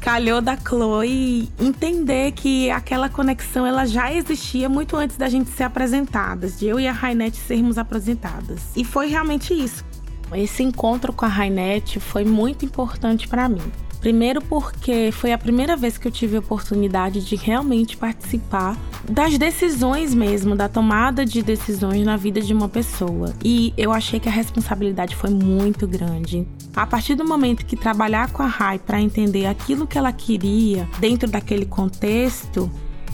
Calhou 0.00 0.40
da 0.40 0.56
Chloe 0.56 1.50
entender 1.60 2.32
que 2.32 2.70
aquela 2.70 3.10
conexão 3.10 3.66
ela 3.66 3.84
já 3.84 4.10
existia 4.10 4.70
muito 4.70 4.96
antes 4.96 5.18
da 5.18 5.28
gente 5.28 5.50
ser 5.50 5.64
apresentadas, 5.64 6.58
de 6.58 6.66
eu 6.66 6.80
e 6.80 6.88
a 6.88 6.92
Rainette 6.92 7.36
sermos 7.36 7.76
apresentadas. 7.76 8.74
E 8.74 8.82
foi 8.84 9.08
realmente 9.08 9.52
isso. 9.52 9.84
Esse 10.32 10.62
encontro 10.62 11.12
com 11.12 11.26
a 11.26 11.28
Rainette 11.28 12.00
foi 12.00 12.24
muito 12.24 12.64
importante 12.64 13.28
para 13.28 13.50
mim. 13.50 13.70
Primeiro 14.00 14.40
porque 14.40 15.10
foi 15.12 15.32
a 15.32 15.38
primeira 15.38 15.76
vez 15.76 15.98
que 15.98 16.06
eu 16.06 16.12
tive 16.12 16.36
a 16.36 16.40
oportunidade 16.40 17.24
de 17.24 17.34
realmente 17.34 17.96
participar 17.96 18.76
das 19.08 19.36
decisões 19.36 20.14
mesmo, 20.14 20.54
da 20.54 20.68
tomada 20.68 21.24
de 21.24 21.42
decisões 21.42 22.04
na 22.04 22.16
vida 22.16 22.40
de 22.40 22.52
uma 22.52 22.68
pessoa. 22.68 23.34
E 23.44 23.74
eu 23.76 23.92
achei 23.92 24.20
que 24.20 24.28
a 24.28 24.32
responsabilidade 24.32 25.16
foi 25.16 25.30
muito 25.30 25.86
grande. 25.86 26.46
A 26.76 26.86
partir 26.86 27.16
do 27.16 27.24
momento 27.26 27.66
que 27.66 27.76
trabalhar 27.76 28.30
com 28.30 28.42
a 28.42 28.46
Rai 28.46 28.78
para 28.78 29.00
entender 29.00 29.46
aquilo 29.46 29.86
que 29.86 29.98
ela 29.98 30.12
queria 30.12 30.88
dentro 31.00 31.28
daquele 31.28 31.66
contexto, 31.66 32.70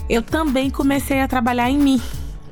eu 0.07 0.21
também 0.21 0.69
comecei 0.69 1.19
a 1.19 1.27
trabalhar 1.27 1.69
em 1.69 1.79
mim, 1.79 2.01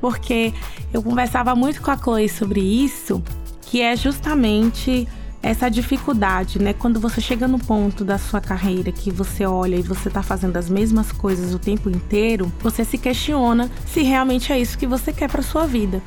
porque 0.00 0.52
eu 0.92 1.02
conversava 1.02 1.54
muito 1.54 1.80
com 1.80 1.90
a 1.90 1.96
Chloe 1.96 2.28
sobre 2.28 2.60
isso, 2.60 3.22
que 3.62 3.80
é 3.80 3.96
justamente 3.96 5.06
essa 5.44 5.68
dificuldade, 5.68 6.58
né? 6.58 6.72
Quando 6.72 6.98
você 6.98 7.20
chega 7.20 7.46
no 7.46 7.58
ponto 7.58 8.02
da 8.02 8.16
sua 8.16 8.40
carreira 8.40 8.90
que 8.90 9.10
você 9.10 9.44
olha 9.44 9.76
e 9.76 9.82
você 9.82 10.08
tá 10.08 10.22
fazendo 10.22 10.56
as 10.56 10.70
mesmas 10.70 11.12
coisas 11.12 11.52
o 11.52 11.58
tempo 11.58 11.90
inteiro, 11.90 12.50
você 12.60 12.82
se 12.82 12.96
questiona 12.96 13.70
se 13.84 14.02
realmente 14.02 14.50
é 14.54 14.58
isso 14.58 14.78
que 14.78 14.86
você 14.86 15.12
quer 15.12 15.30
para 15.30 15.42
sua 15.42 15.66
vida. 15.66 16.02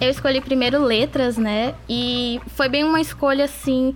Eu 0.00 0.08
escolhi 0.08 0.40
primeiro 0.40 0.82
letras, 0.82 1.36
né? 1.36 1.74
E 1.86 2.40
foi 2.46 2.70
bem 2.70 2.82
uma 2.82 3.00
escolha 3.00 3.44
assim 3.44 3.94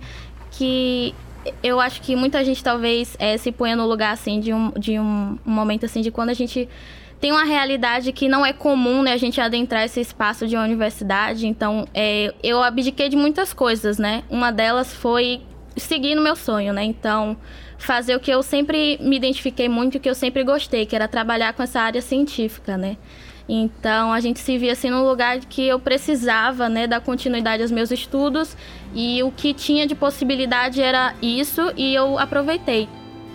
que 0.51 1.15
eu 1.63 1.79
acho 1.79 2.03
que 2.03 2.15
muita 2.15 2.45
gente 2.45 2.63
talvez 2.63 3.15
é, 3.17 3.35
se 3.35 3.51
ponha 3.51 3.75
no 3.75 3.87
lugar 3.87 4.13
assim 4.13 4.39
de 4.39 4.53
um, 4.53 4.69
de 4.77 4.99
um, 4.99 5.39
um 5.43 5.51
momento 5.51 5.87
assim 5.87 6.01
de 6.01 6.11
quando 6.11 6.29
a 6.29 6.33
gente 6.35 6.69
tem 7.23 7.31
uma 7.31 7.45
realidade 7.45 8.11
que 8.11 8.27
não 8.27 8.45
é 8.45 8.51
comum, 8.51 9.01
né, 9.01 9.13
a 9.13 9.17
gente 9.17 9.39
adentrar 9.39 9.85
esse 9.85 10.01
espaço 10.01 10.45
de 10.45 10.57
uma 10.57 10.65
universidade. 10.65 11.47
Então, 11.47 11.87
é, 11.93 12.33
eu 12.43 12.61
abdiquei 12.61 13.07
de 13.07 13.15
muitas 13.15 13.53
coisas, 13.53 13.97
né? 13.97 14.25
Uma 14.29 14.51
delas 14.51 14.93
foi 14.93 15.39
seguir 15.77 16.15
no 16.15 16.21
meu 16.21 16.35
sonho, 16.35 16.73
né? 16.73 16.83
Então, 16.83 17.37
fazer 17.77 18.13
o 18.13 18.19
que 18.19 18.29
eu 18.29 18.43
sempre 18.43 18.97
me 19.01 19.15
identifiquei 19.15 19.69
muito, 19.69 19.95
o 19.95 19.99
que 20.01 20.09
eu 20.09 20.15
sempre 20.15 20.43
gostei, 20.43 20.85
que 20.85 20.97
era 20.97 21.07
trabalhar 21.07 21.53
com 21.53 21.63
essa 21.63 21.79
área 21.79 22.01
científica, 22.01 22.75
né? 22.75 22.97
Então, 23.47 24.11
a 24.11 24.19
gente 24.19 24.41
se 24.41 24.57
via 24.57 24.73
assim 24.73 24.89
num 24.89 25.07
lugar 25.07 25.39
que 25.39 25.65
eu 25.65 25.79
precisava, 25.79 26.67
né, 26.67 26.87
dar 26.87 26.99
continuidade 26.99 27.61
aos 27.61 27.71
meus 27.71 27.89
estudos 27.89 28.57
e 28.93 29.23
o 29.23 29.31
que 29.31 29.53
tinha 29.53 29.87
de 29.87 29.95
possibilidade 29.95 30.81
era 30.81 31.15
isso 31.21 31.71
e 31.77 31.95
eu 31.95 32.19
aproveitei 32.19 32.89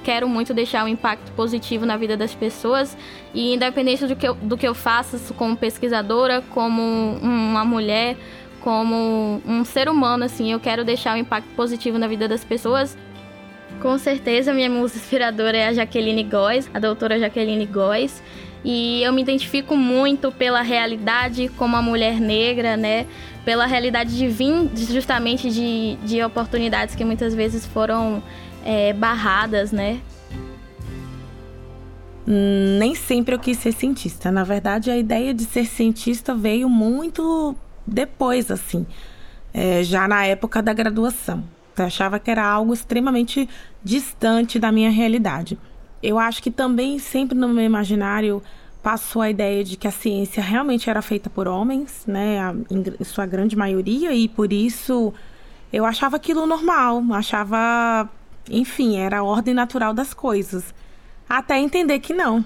quero 0.08 0.26
muito 0.26 0.54
deixar 0.54 0.86
um 0.86 0.88
impacto 0.88 1.30
positivo 1.32 1.84
na 1.84 1.94
vida 1.98 2.16
das 2.16 2.34
pessoas 2.34 2.96
e 3.34 3.52
independente 3.52 4.06
do 4.06 4.16
que 4.16 4.26
eu, 4.26 4.32
do 4.36 4.56
que 4.56 4.66
eu 4.66 4.74
faça 4.74 5.20
como 5.34 5.54
pesquisadora, 5.54 6.42
como 6.48 6.80
uma 7.20 7.62
mulher, 7.62 8.16
como 8.58 9.42
um 9.46 9.66
ser 9.66 9.86
humano, 9.86 10.24
assim, 10.24 10.50
eu 10.50 10.58
quero 10.58 10.82
deixar 10.82 11.14
um 11.14 11.18
impacto 11.18 11.50
positivo 11.54 11.98
na 11.98 12.08
vida 12.08 12.26
das 12.26 12.42
pessoas. 12.42 12.96
Com 13.82 13.98
certeza, 13.98 14.54
minha 14.54 14.70
musa 14.70 14.96
inspiradora 14.96 15.58
é 15.58 15.66
a 15.66 15.74
Jaqueline 15.74 16.24
Góes, 16.24 16.70
a 16.72 16.78
doutora 16.78 17.18
Jaqueline 17.18 17.66
Góes. 17.66 18.22
E 18.64 19.02
eu 19.02 19.12
me 19.12 19.20
identifico 19.20 19.76
muito 19.76 20.32
pela 20.32 20.62
realidade 20.62 21.50
como 21.50 21.76
uma 21.76 21.82
mulher 21.82 22.18
negra, 22.18 22.78
né? 22.78 23.04
Pela 23.44 23.66
realidade 23.66 24.16
de 24.16 24.26
vir 24.26 24.70
justamente 24.74 25.50
de, 25.50 25.96
de 26.02 26.22
oportunidades 26.22 26.94
que 26.94 27.04
muitas 27.04 27.34
vezes 27.34 27.66
foram 27.66 28.22
é, 28.68 28.92
barradas, 28.92 29.72
né? 29.72 30.02
Nem 32.26 32.94
sempre 32.94 33.34
eu 33.34 33.38
quis 33.38 33.56
ser 33.56 33.72
cientista. 33.72 34.30
Na 34.30 34.44
verdade, 34.44 34.90
a 34.90 34.98
ideia 34.98 35.32
de 35.32 35.44
ser 35.44 35.64
cientista 35.64 36.34
veio 36.34 36.68
muito 36.68 37.56
depois, 37.86 38.50
assim, 38.50 38.86
é, 39.54 39.82
já 39.82 40.06
na 40.06 40.26
época 40.26 40.60
da 40.60 40.74
graduação. 40.74 41.42
Eu 41.78 41.86
achava 41.86 42.18
que 42.18 42.30
era 42.30 42.44
algo 42.44 42.74
extremamente 42.74 43.48
distante 43.82 44.58
da 44.58 44.70
minha 44.70 44.90
realidade. 44.90 45.58
Eu 46.02 46.18
acho 46.18 46.42
que 46.42 46.50
também 46.50 46.98
sempre 46.98 47.38
no 47.38 47.48
meu 47.48 47.64
imaginário 47.64 48.42
passou 48.82 49.22
a 49.22 49.30
ideia 49.30 49.64
de 49.64 49.78
que 49.78 49.88
a 49.88 49.90
ciência 49.90 50.42
realmente 50.42 50.90
era 50.90 51.00
feita 51.00 51.30
por 51.30 51.48
homens, 51.48 52.04
né, 52.06 52.38
em 52.70 53.04
sua 53.04 53.24
grande 53.24 53.56
maioria, 53.56 54.12
e 54.12 54.28
por 54.28 54.52
isso 54.52 55.12
eu 55.72 55.86
achava 55.86 56.16
aquilo 56.16 56.46
normal, 56.46 57.02
achava 57.12 58.08
enfim, 58.50 58.96
era 58.96 59.18
a 59.18 59.22
ordem 59.22 59.54
natural 59.54 59.92
das 59.92 60.14
coisas. 60.14 60.74
Até 61.28 61.58
entender 61.58 61.98
que 62.00 62.14
não. 62.14 62.44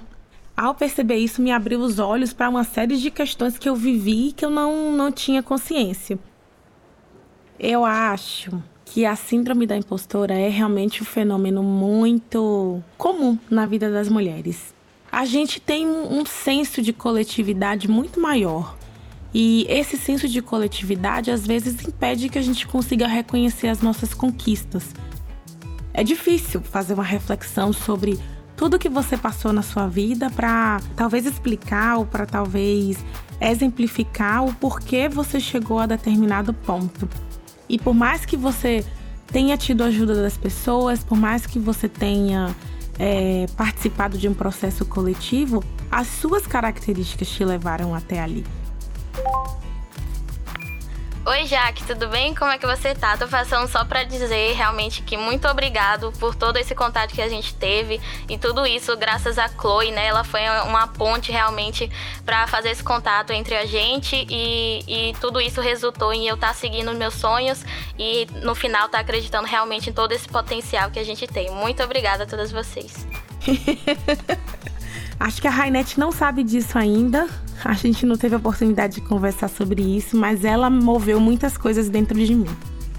Ao 0.56 0.74
perceber 0.74 1.16
isso, 1.16 1.40
me 1.40 1.50
abriu 1.50 1.80
os 1.80 1.98
olhos 1.98 2.32
para 2.32 2.48
uma 2.48 2.64
série 2.64 2.96
de 2.96 3.10
questões 3.10 3.58
que 3.58 3.68
eu 3.68 3.74
vivi 3.74 4.28
e 4.28 4.32
que 4.32 4.44
eu 4.44 4.50
não, 4.50 4.92
não 4.92 5.10
tinha 5.10 5.42
consciência. 5.42 6.18
Eu 7.58 7.84
acho 7.84 8.62
que 8.84 9.06
a 9.06 9.16
síndrome 9.16 9.66
da 9.66 9.76
impostora 9.76 10.34
é 10.34 10.48
realmente 10.48 11.02
um 11.02 11.06
fenômeno 11.06 11.62
muito 11.62 12.82
comum 12.98 13.38
na 13.48 13.64
vida 13.64 13.90
das 13.90 14.08
mulheres. 14.08 14.74
A 15.10 15.24
gente 15.24 15.60
tem 15.60 15.86
um 15.86 16.24
senso 16.26 16.82
de 16.82 16.92
coletividade 16.92 17.88
muito 17.88 18.20
maior. 18.20 18.76
E 19.32 19.64
esse 19.68 19.96
senso 19.96 20.28
de 20.28 20.42
coletividade 20.42 21.30
às 21.30 21.46
vezes 21.46 21.82
impede 21.86 22.28
que 22.28 22.38
a 22.38 22.42
gente 22.42 22.66
consiga 22.66 23.06
reconhecer 23.06 23.68
as 23.68 23.80
nossas 23.80 24.12
conquistas 24.12 24.92
é 25.94 26.02
difícil 26.02 26.60
fazer 26.62 26.94
uma 26.94 27.02
reflexão 27.02 27.72
sobre 27.72 28.18
tudo 28.56 28.78
que 28.78 28.88
você 28.88 29.16
passou 29.16 29.52
na 29.52 29.62
sua 29.62 29.86
vida 29.86 30.30
para 30.30 30.80
talvez 30.96 31.26
explicar 31.26 31.96
ou 31.98 32.06
para 32.06 32.26
talvez 32.26 32.98
exemplificar 33.40 34.44
o 34.44 34.54
porquê 34.54 35.08
você 35.08 35.40
chegou 35.40 35.78
a 35.78 35.86
determinado 35.86 36.54
ponto. 36.54 37.08
E 37.68 37.78
por 37.78 37.94
mais 37.94 38.24
que 38.24 38.36
você 38.36 38.84
tenha 39.26 39.56
tido 39.56 39.82
ajuda 39.82 40.14
das 40.22 40.36
pessoas, 40.36 41.02
por 41.02 41.18
mais 41.18 41.46
que 41.46 41.58
você 41.58 41.88
tenha 41.88 42.54
é, 42.98 43.46
participado 43.56 44.16
de 44.16 44.28
um 44.28 44.34
processo 44.34 44.84
coletivo, 44.84 45.64
as 45.90 46.06
suas 46.06 46.46
características 46.46 47.28
te 47.28 47.44
levaram 47.44 47.94
até 47.94 48.20
ali. 48.20 48.44
Oi, 51.24 51.46
Jaque, 51.46 51.84
tudo 51.84 52.08
bem? 52.08 52.34
Como 52.34 52.50
é 52.50 52.58
que 52.58 52.66
você 52.66 52.96
tá? 52.96 53.16
Tô 53.16 53.28
passando 53.28 53.68
só 53.68 53.84
para 53.84 54.02
dizer 54.02 54.54
realmente 54.54 55.02
que 55.02 55.16
muito 55.16 55.46
obrigado 55.46 56.10
por 56.18 56.34
todo 56.34 56.56
esse 56.56 56.74
contato 56.74 57.14
que 57.14 57.22
a 57.22 57.28
gente 57.28 57.54
teve 57.54 58.00
e 58.28 58.36
tudo 58.36 58.66
isso 58.66 58.96
graças 58.96 59.38
a 59.38 59.48
Chloe, 59.48 59.92
né? 59.92 60.06
Ela 60.06 60.24
foi 60.24 60.40
uma 60.66 60.88
ponte 60.88 61.30
realmente 61.30 61.88
para 62.24 62.48
fazer 62.48 62.70
esse 62.70 62.82
contato 62.82 63.32
entre 63.32 63.54
a 63.54 63.64
gente 63.64 64.26
e, 64.28 65.10
e 65.10 65.12
tudo 65.20 65.40
isso 65.40 65.60
resultou 65.60 66.12
em 66.12 66.26
eu 66.26 66.34
estar 66.34 66.48
tá 66.48 66.54
seguindo 66.54 66.92
meus 66.92 67.14
sonhos 67.14 67.64
e 67.96 68.26
no 68.42 68.56
final 68.56 68.86
estar 68.86 68.98
tá 68.98 69.02
acreditando 69.02 69.46
realmente 69.46 69.90
em 69.90 69.92
todo 69.92 70.10
esse 70.10 70.26
potencial 70.28 70.90
que 70.90 70.98
a 70.98 71.04
gente 71.04 71.28
tem. 71.28 71.52
Muito 71.52 71.84
obrigada 71.84 72.24
a 72.24 72.26
todas 72.26 72.50
vocês. 72.50 73.06
Acho 75.20 75.40
que 75.40 75.46
a 75.46 75.52
Rainette 75.52 76.00
não 76.00 76.10
sabe 76.10 76.42
disso 76.42 76.76
ainda. 76.76 77.28
A 77.64 77.74
gente 77.74 78.04
não 78.04 78.16
teve 78.16 78.34
a 78.34 78.38
oportunidade 78.38 78.96
de 78.96 79.00
conversar 79.02 79.48
sobre 79.48 79.82
isso, 79.82 80.16
mas 80.16 80.44
ela 80.44 80.68
moveu 80.68 81.20
muitas 81.20 81.56
coisas 81.56 81.88
dentro 81.88 82.18
de 82.18 82.34
mim. 82.34 82.48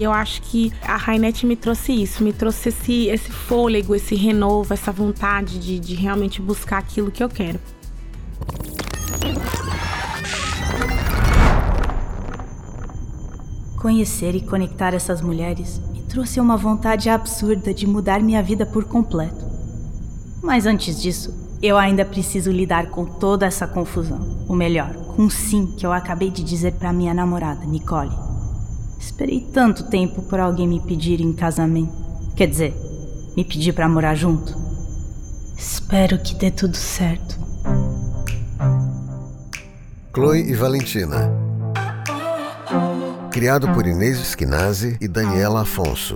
Eu 0.00 0.10
acho 0.10 0.40
que 0.42 0.72
a 0.82 0.96
Rainette 0.96 1.46
me 1.46 1.54
trouxe 1.54 1.92
isso, 1.92 2.24
me 2.24 2.32
trouxe 2.32 2.70
esse, 2.70 3.06
esse 3.08 3.30
fôlego, 3.30 3.94
esse 3.94 4.14
renovo, 4.14 4.72
essa 4.72 4.90
vontade 4.90 5.58
de, 5.58 5.78
de 5.78 5.94
realmente 5.94 6.40
buscar 6.40 6.78
aquilo 6.78 7.10
que 7.10 7.22
eu 7.22 7.28
quero. 7.28 7.60
Conhecer 13.76 14.34
e 14.34 14.40
conectar 14.40 14.94
essas 14.94 15.20
mulheres 15.20 15.78
me 15.92 16.00
trouxe 16.02 16.40
uma 16.40 16.56
vontade 16.56 17.10
absurda 17.10 17.74
de 17.74 17.86
mudar 17.86 18.20
minha 18.20 18.42
vida 18.42 18.64
por 18.64 18.84
completo. 18.84 19.44
Mas 20.42 20.64
antes 20.64 21.00
disso, 21.00 21.43
eu 21.66 21.78
ainda 21.78 22.04
preciso 22.04 22.52
lidar 22.52 22.90
com 22.90 23.06
toda 23.06 23.46
essa 23.46 23.66
confusão. 23.66 24.44
O 24.46 24.54
melhor, 24.54 24.92
com 25.16 25.30
sim 25.30 25.66
que 25.66 25.86
eu 25.86 25.92
acabei 25.92 26.30
de 26.30 26.44
dizer 26.44 26.72
para 26.72 26.92
minha 26.92 27.14
namorada, 27.14 27.64
Nicole. 27.64 28.12
Esperei 29.00 29.40
tanto 29.40 29.84
tempo 29.84 30.20
por 30.22 30.38
alguém 30.38 30.68
me 30.68 30.78
pedir 30.78 31.22
em 31.22 31.32
casamento. 31.32 31.94
Quer 32.36 32.48
dizer, 32.48 32.74
me 33.34 33.42
pedir 33.42 33.72
para 33.72 33.88
morar 33.88 34.14
junto. 34.14 34.54
Espero 35.56 36.18
que 36.18 36.34
dê 36.34 36.50
tudo 36.50 36.76
certo. 36.76 37.38
Chloe 40.14 40.42
e 40.42 40.54
Valentina. 40.54 41.32
Criado 43.30 43.72
por 43.72 43.86
Inês 43.86 44.20
Esquinazzi 44.20 44.98
e 45.00 45.08
Daniela 45.08 45.62
Afonso. 45.62 46.14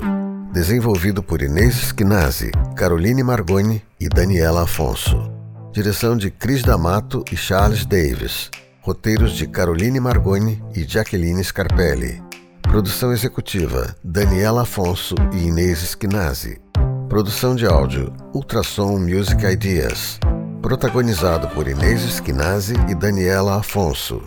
Desenvolvido 0.53 1.23
por 1.23 1.41
Inês 1.41 1.85
Esquinazzi, 1.85 2.51
Caroline 2.77 3.23
Margoni 3.23 3.83
e 3.99 4.09
Daniela 4.11 4.65
Afonso. 4.65 5.38
Direção 5.79 6.17
de 6.17 6.29
Cris 6.29 6.65
D'Amato 6.65 7.25
e 7.31 7.37
Charles 7.37 7.87
Davis. 7.87 8.51
Roteiros 8.81 9.31
de 9.31 9.47
Caroline 9.47 10.01
Margoni 10.01 10.61
e 10.75 10.83
Jacqueline 10.83 11.45
Scarpelli. 11.45 12.21
Produção 12.63 13.13
executiva 13.13 13.95
Daniela 14.03 14.63
Afonso 14.63 15.15
e 15.33 15.47
Inês 15.47 15.81
Esquinazzi. 15.81 16.61
Produção 17.09 17.55
de 17.55 17.65
áudio 17.65 18.13
Ultrassom 18.35 18.99
Music 18.99 19.41
Ideas. 19.47 20.19
Protagonizado 20.61 21.47
por 21.55 21.69
Inês 21.69 22.03
Esquinazzi 22.03 22.75
e 22.89 22.95
Daniela 22.97 23.61
Afonso. 23.61 24.21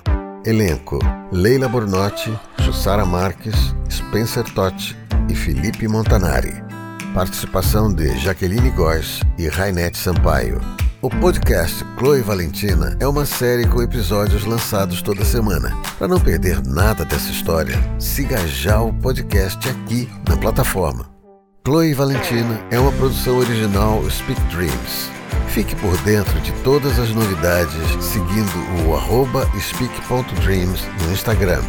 Elenco: 0.45 0.99
Leila 1.33 1.67
Bornotti, 1.67 2.31
Jussara 2.59 3.05
Marques, 3.05 3.75
Spencer 3.91 4.45
Totti 4.53 4.95
e 5.29 5.35
Felipe 5.35 5.85
Montanari. 5.85 6.63
Participação 7.13 7.93
de 7.93 8.17
Jaqueline 8.19 8.69
Góes 8.69 9.19
e 9.37 9.49
Rainette 9.49 9.97
Sampaio. 9.97 10.61
O 11.03 11.09
podcast 11.09 11.83
Chloe 11.97 12.21
Valentina 12.21 12.95
é 12.99 13.07
uma 13.07 13.25
série 13.25 13.65
com 13.65 13.81
episódios 13.81 14.45
lançados 14.45 15.01
toda 15.01 15.25
semana. 15.25 15.75
Para 15.97 16.07
não 16.07 16.19
perder 16.19 16.63
nada 16.63 17.03
dessa 17.03 17.31
história, 17.31 17.73
siga 17.97 18.37
já 18.45 18.79
o 18.79 18.93
podcast 18.93 19.67
aqui 19.67 20.07
na 20.29 20.37
plataforma. 20.37 21.09
Chloe 21.65 21.95
Valentina 21.95 22.63
é 22.69 22.79
uma 22.79 22.91
produção 22.91 23.39
original 23.39 24.07
Speak 24.11 24.39
Dreams. 24.55 25.09
Fique 25.47 25.75
por 25.77 25.97
dentro 26.03 26.39
de 26.41 26.51
todas 26.61 26.99
as 26.99 27.09
novidades 27.09 27.73
seguindo 27.99 28.87
o 28.87 28.95
arroba 28.95 29.49
speak.dreams 29.59 30.85
no 31.03 31.13
Instagram. 31.13 31.63